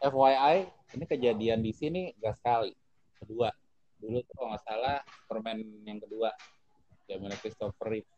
[0.00, 0.56] FYI,
[0.96, 2.72] ini kejadian di sini gak sekali.
[3.16, 3.48] Kedua.
[3.96, 6.30] Dulu tuh kalau nggak salah permen yang kedua.
[7.08, 8.10] Zaman Christopher Reeve.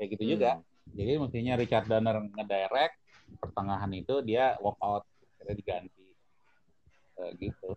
[0.00, 0.32] Kayak gitu hmm.
[0.36, 0.50] juga.
[0.90, 2.96] Jadi mestinya Richard Donner ngedirect,
[3.38, 5.04] pertengahan itu dia walk out.
[5.38, 6.06] Akhirnya diganti.
[7.20, 7.76] Uh, gitu.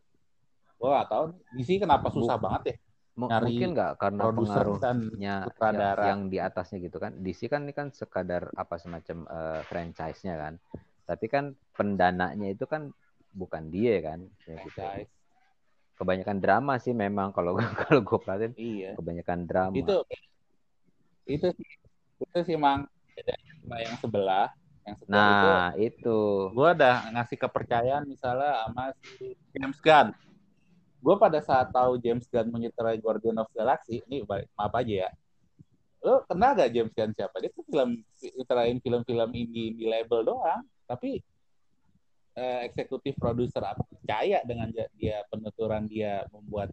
[0.79, 2.43] Gue gak tau di sini kenapa susah Buk.
[2.49, 2.75] banget ya.
[3.13, 7.13] Nyari mungkin nggak karena pengaruhnya yang, yang di atasnya gitu kan.
[7.21, 10.57] DC kan ini kan sekadar apa semacam uh, franchise-nya kan
[11.03, 12.93] tapi kan pendananya itu kan
[13.33, 14.81] bukan dia kan ya gitu.
[15.97, 18.91] kebanyakan drama sih memang kalau kalau gue perhatiin iya.
[18.93, 19.97] kebanyakan drama itu
[21.25, 21.47] itu
[22.21, 22.85] itu sih mang
[23.65, 24.53] yang sebelah
[24.85, 26.19] yang sebelah nah itu, itu.
[26.53, 30.13] gue udah ngasih kepercayaan misalnya sama si James Gunn
[31.03, 35.09] gue pada saat tahu James Gunn menyutradarai Guardian of Galaxy ini maaf aja ya
[36.03, 40.61] lo kenal gak James Gunn siapa dia tuh film nyutradain film-film indie di label doang
[40.83, 41.23] tapi
[42.37, 46.69] uh, eksekutif produser apa percaya dengan dia penuturan dia membuat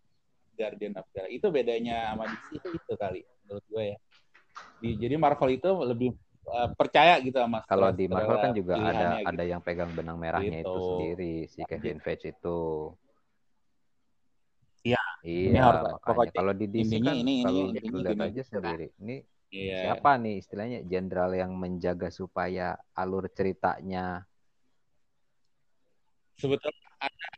[0.55, 3.99] Guardian of Galaxy itu bedanya sama DC itu itu kali menurut gue ya
[4.83, 6.11] di, jadi Marvel itu lebih
[6.49, 9.29] uh, percaya gitu sama kalau di Marvel kan juga ada gitu.
[9.31, 10.69] ada yang pegang benang merahnya gitu.
[10.69, 12.59] itu sendiri si Kevin Feige itu
[14.81, 15.61] Iya, iya
[16.01, 18.89] makanya kalau di DC kan ini, kalau ini, ini, lihat aja sendiri.
[18.97, 19.17] Ini
[19.51, 19.79] Iya.
[19.83, 24.23] Siapa nih istilahnya jenderal yang menjaga supaya alur ceritanya
[26.41, 27.29] sebetulnya ada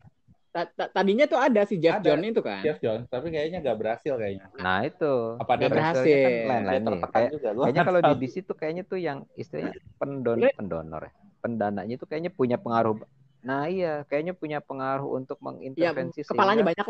[0.92, 2.60] tadinya tuh ada si Jeff Jones itu kan.
[2.60, 4.52] Jeff Jones, tapi kayaknya gak berhasil kayaknya.
[4.60, 5.12] Nah itu.
[5.40, 6.28] Apa dia berhasil?
[6.44, 7.00] Kan lain-lain nih.
[7.08, 11.12] Kayak, kayaknya kalau di DC tuh kayaknya tuh yang istilahnya pendon pendonor ya.
[11.40, 13.00] Pendananya tuh kayaknya punya pengaruh.
[13.42, 16.22] Nah iya, kayaknya punya pengaruh untuk mengintervensi.
[16.22, 16.84] Ya, kepalanya banyak.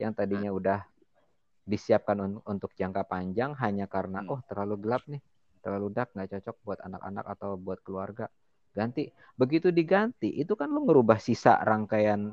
[0.00, 0.78] Yang tadinya udah
[1.68, 4.32] disiapkan un untuk jangka panjang hanya karena hmm.
[4.32, 5.20] oh terlalu gelap nih,
[5.60, 8.30] terlalu dark nggak cocok buat anak-anak atau buat keluarga.
[8.70, 9.10] Ganti.
[9.34, 12.30] Begitu diganti, itu kan lu ngerubah sisa rangkaian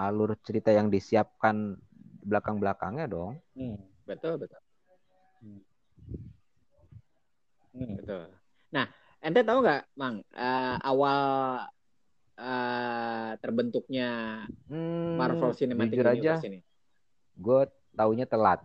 [0.00, 1.76] alur cerita yang disiapkan
[2.24, 3.36] belakang-belakangnya dong.
[3.52, 3.76] Hmm,
[4.08, 4.60] betul betul.
[5.44, 5.62] Hmm.
[7.76, 7.94] Hmm.
[8.00, 8.24] Betul.
[8.72, 8.86] Nah,
[9.20, 11.20] ente tahu nggak, Mang, uh, awal
[12.40, 16.60] uh, terbentuknya hmm, Marvel Cinematic Universe aja, ini?
[17.36, 18.64] Gue taunya telat.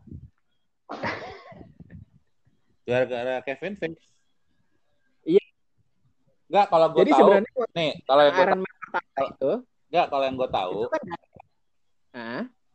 [2.85, 4.14] Gara-gara Kevin Feige.
[6.45, 7.19] Enggak, kalau gue tahu.
[7.19, 9.51] Sebenarnya, nih, kalau yang gue tahu itu
[9.89, 10.79] Enggak, kalau yang gue tahu.
[10.91, 11.03] Kan,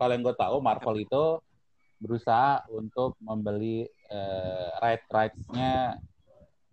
[0.00, 1.24] Kalau yang gue tahu, Marvel itu
[2.00, 6.00] berusaha untuk membeli uh, right rights-nya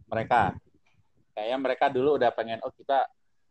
[0.08, 0.56] mereka.
[1.36, 3.04] Kayaknya mereka dulu udah pengen, oh kita,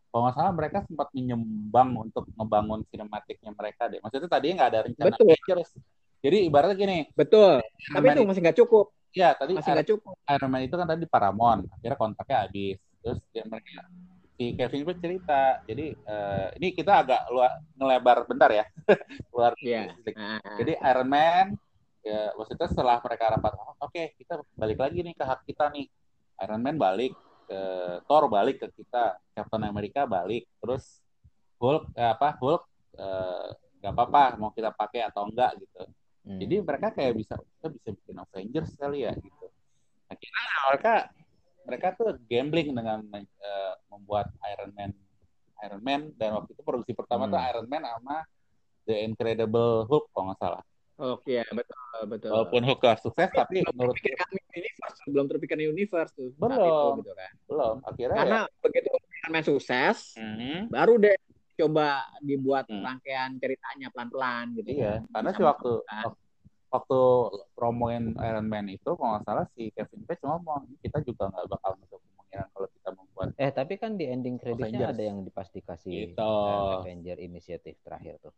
[0.09, 4.01] kalau nggak salah mereka sempat menyumbang untuk ngebangun sinematiknya mereka deh.
[4.01, 5.27] Maksudnya tadi nggak ada rencana Betul.
[5.29, 5.71] Avengers.
[6.25, 6.99] Jadi ibaratnya gini.
[7.13, 7.61] Betul.
[7.93, 8.87] Tapi itu masih nggak cukup.
[9.13, 10.17] Iya, tadi masih nggak cukup.
[10.33, 11.69] Iron Man itu kan tadi Paramount.
[11.69, 12.81] Akhirnya kontraknya habis.
[13.07, 13.87] Terus dia mereka
[14.35, 15.63] si Kevin pun cerita.
[15.63, 18.67] Jadi uh, ini kita agak luar ngelebar bentar ya.
[19.35, 19.55] luar.
[19.63, 19.95] Yeah.
[20.59, 21.55] Jadi Iron Man
[22.07, 25.71] ya maksudnya setelah mereka rapat, oh, oke okay, kita balik lagi nih ke hak kita
[25.75, 25.87] nih.
[26.43, 27.15] Iron Man balik,
[27.47, 27.61] ke
[28.07, 31.03] Thor balik ke kita, Captain America balik, terus
[31.59, 32.63] Hulk eh, apa Hulk
[32.95, 33.47] eh,
[33.83, 35.83] nggak apa-apa mau kita pakai atau enggak gitu.
[36.27, 36.39] Hmm.
[36.43, 39.47] Jadi mereka kayak bisa kita bisa bikin Avengers kali ya gitu.
[40.07, 40.95] Akhirnya mereka
[41.67, 44.91] mereka tuh gambling dengan uh, membuat Iron Man
[45.67, 47.33] Iron Man dan waktu itu produksi pertama hmm.
[47.35, 48.17] tuh Iron Man sama
[48.87, 50.63] The Incredible Hulk kalau nggak salah.
[50.97, 51.77] Oke ya betul
[52.09, 52.31] betul.
[52.33, 53.97] Walaupun Hulk gak sukses belum tapi menurut
[54.57, 56.31] universe belum terpikir universe tuh.
[56.41, 56.57] Belum.
[56.57, 57.33] Itu, gitu kan.
[57.45, 57.75] Belum.
[57.85, 58.61] Akhirnya karena ya.
[58.65, 60.73] begitu Iron Man sukses, hmm.
[60.73, 61.17] baru deh
[61.57, 62.85] coba dibuat hmm.
[62.85, 64.77] rangkaian ceritanya pelan-pelan gitu.
[64.77, 65.13] Iya, kan.
[65.13, 66.05] karena sih waktu kan
[66.77, 67.01] waktu
[67.57, 71.73] promoin Iron Man itu kalau nggak salah si Kevin Feige ngomong kita juga nggak bakal
[71.81, 76.13] masuk kemungkinan kalau kita membuat eh tapi kan di ending creditnya ada yang pasti kasih
[76.13, 76.21] gitu.
[76.85, 78.35] Avenger inisiatif terakhir tuh.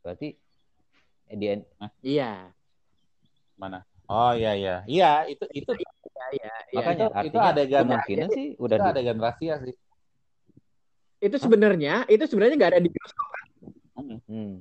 [0.00, 0.32] Berarti
[1.28, 1.62] eh, di end...
[2.00, 2.48] iya.
[3.60, 3.84] Mana?
[4.08, 4.76] Oh iya iya.
[4.88, 5.70] Iya itu itu.
[5.70, 6.76] Iya, iya, iya.
[6.80, 8.48] makanya itu, itu adegan kemungkinan sih.
[8.58, 8.90] udah itu di...
[8.96, 9.74] adegan rahasia sih.
[11.20, 13.46] Itu sebenarnya itu sebenarnya nggak ada di bioskop kan?
[14.26, 14.54] Hmm.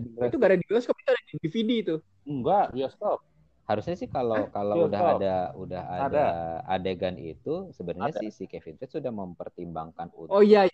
[0.00, 1.94] Itu gak ada di bioskop, itu ada di DVD itu.
[2.26, 3.22] Enggak, bioskop.
[3.64, 6.24] Harusnya sih kalau kalau udah ada udah ada, ada
[6.68, 10.68] adegan itu sebenarnya sih si Kevin Feige sudah mempertimbangkan untuk Oh iya.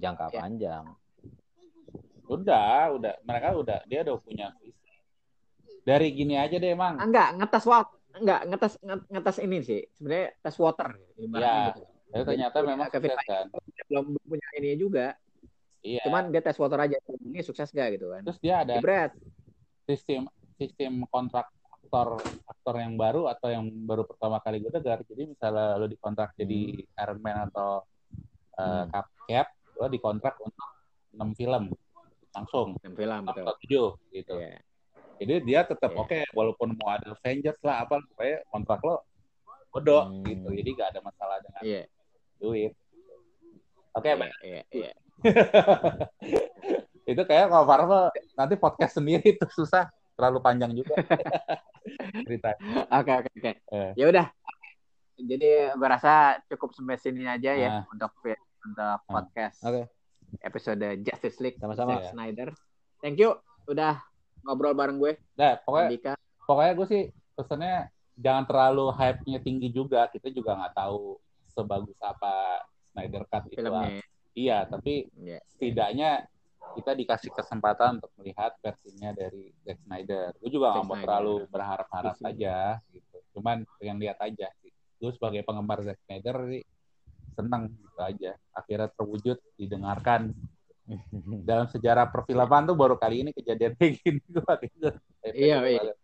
[0.00, 0.40] Jangka ya.
[0.40, 0.84] panjang.
[2.26, 4.48] Udah, udah mereka udah dia udah punya
[5.86, 6.98] Dari gini aja deh, Emang.
[6.98, 8.74] Enggak, ngetes waktu enggak ngetes
[9.12, 9.80] ngetes ini sih.
[9.92, 10.88] Sebenarnya tes water
[11.36, 11.76] Ya.
[11.76, 11.82] Gitu.
[12.06, 13.46] Tapi ternyata memang Kevin kan.
[13.92, 15.12] Belum punya ini juga
[15.86, 16.02] Iya.
[16.02, 16.98] Cuman dia tes water aja.
[17.22, 18.26] Ini sukses gak gitu kan?
[18.26, 19.14] Terus dia ada Jebret.
[19.86, 20.26] sistem
[20.58, 21.46] sistem kontrak
[21.86, 22.18] aktor
[22.50, 25.06] aktor yang baru atau yang baru pertama kali gue dengar.
[25.06, 26.38] Jadi misalnya lo dikontrak hmm.
[26.42, 26.60] jadi
[27.06, 27.86] Iron Man atau
[28.58, 28.84] uh, hmm.
[28.90, 30.66] Cap, Cap lo dikontrak untuk
[31.14, 31.64] enam film
[32.34, 32.74] langsung.
[32.82, 34.34] Enam film atau tujuh gitu.
[34.42, 34.58] Yeah.
[35.22, 36.02] Jadi dia tetap yeah.
[36.02, 39.06] oke okay, walaupun mau ada Avengers lah apa supaya kontrak lo
[39.70, 40.26] bodoh hmm.
[40.26, 40.48] gitu.
[40.50, 41.86] Jadi gak ada masalah dengan yeah.
[42.42, 42.74] duit.
[43.96, 44.94] Oke, okay, yeah, yeah, yeah.
[47.10, 50.96] itu kayak kalau Marvel nanti podcast sendiri itu susah terlalu panjang juga
[52.26, 52.56] cerita.
[52.90, 53.52] Oke oke oke.
[53.52, 53.90] Eh.
[53.94, 54.26] Ya udah.
[55.16, 57.92] Jadi gue rasa cukup sampai sini aja ya uh.
[57.92, 58.12] untuk
[58.64, 58.98] untuk uh.
[59.06, 59.60] podcast.
[59.62, 59.86] Okay.
[60.42, 62.50] Episode Justice League sama-sama Snyder.
[62.98, 63.38] Thank you
[63.70, 64.00] udah
[64.42, 65.20] ngobrol bareng gue.
[65.38, 66.12] Nah, pokoknya Andika.
[66.44, 67.02] pokoknya gue sih
[67.38, 67.76] pesannya
[68.18, 70.10] jangan terlalu hype-nya tinggi juga.
[70.10, 71.20] Kita juga nggak tahu
[71.52, 73.62] sebagus apa Snyder Cut itu.
[73.62, 74.02] Filmnya.
[74.36, 75.40] Iya, tapi yeah.
[75.48, 76.28] setidaknya
[76.76, 80.36] kita dikasih kesempatan untuk melihat versinya dari Zack Snyder.
[80.36, 83.16] Gue juga nggak mau terlalu berharap-harap aja, gitu.
[83.32, 84.52] Cuman pengen lihat aja.
[85.00, 86.62] Gue sebagai penggemar Zack Snyder sih
[87.32, 88.32] seneng gitu aja.
[88.52, 90.36] Akhirnya terwujud, didengarkan.
[91.48, 94.20] Dalam sejarah perfilman tuh baru kali ini kejadian kayak gini.
[95.32, 95.96] iya, iya.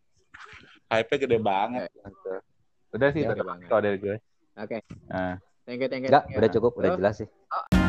[0.89, 1.89] Hype-nya gede banget.
[1.93, 2.09] Yeah.
[2.09, 2.33] Gitu.
[2.93, 4.17] Udah sih, yeah, itu dari gue.
[4.17, 4.21] Oke.
[4.57, 4.81] Okay.
[5.13, 5.37] Nah.
[5.63, 6.11] Thank you, thank you.
[6.11, 7.29] Enggak, udah cukup, udah jelas sih.
[7.29, 7.82] Oh.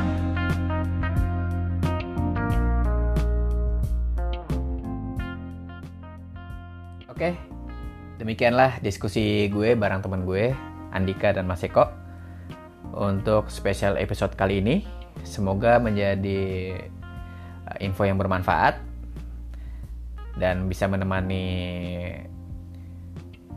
[7.13, 7.37] Oke,
[8.17, 10.49] demikianlah diskusi gue bareng teman gue,
[10.89, 11.85] Andika dan Mas Eko.
[12.93, 14.85] untuk spesial episode kali ini.
[15.25, 16.73] Semoga menjadi
[17.69, 18.81] uh, info yang bermanfaat
[20.37, 21.45] dan bisa menemani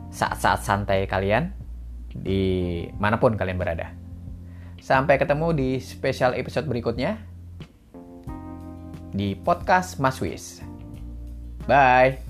[0.09, 1.53] saat-saat santai kalian
[2.13, 3.93] di mana pun kalian berada.
[4.81, 7.17] Sampai ketemu di spesial episode berikutnya
[9.13, 10.61] di podcast Mas Wis.
[11.69, 12.26] Bye.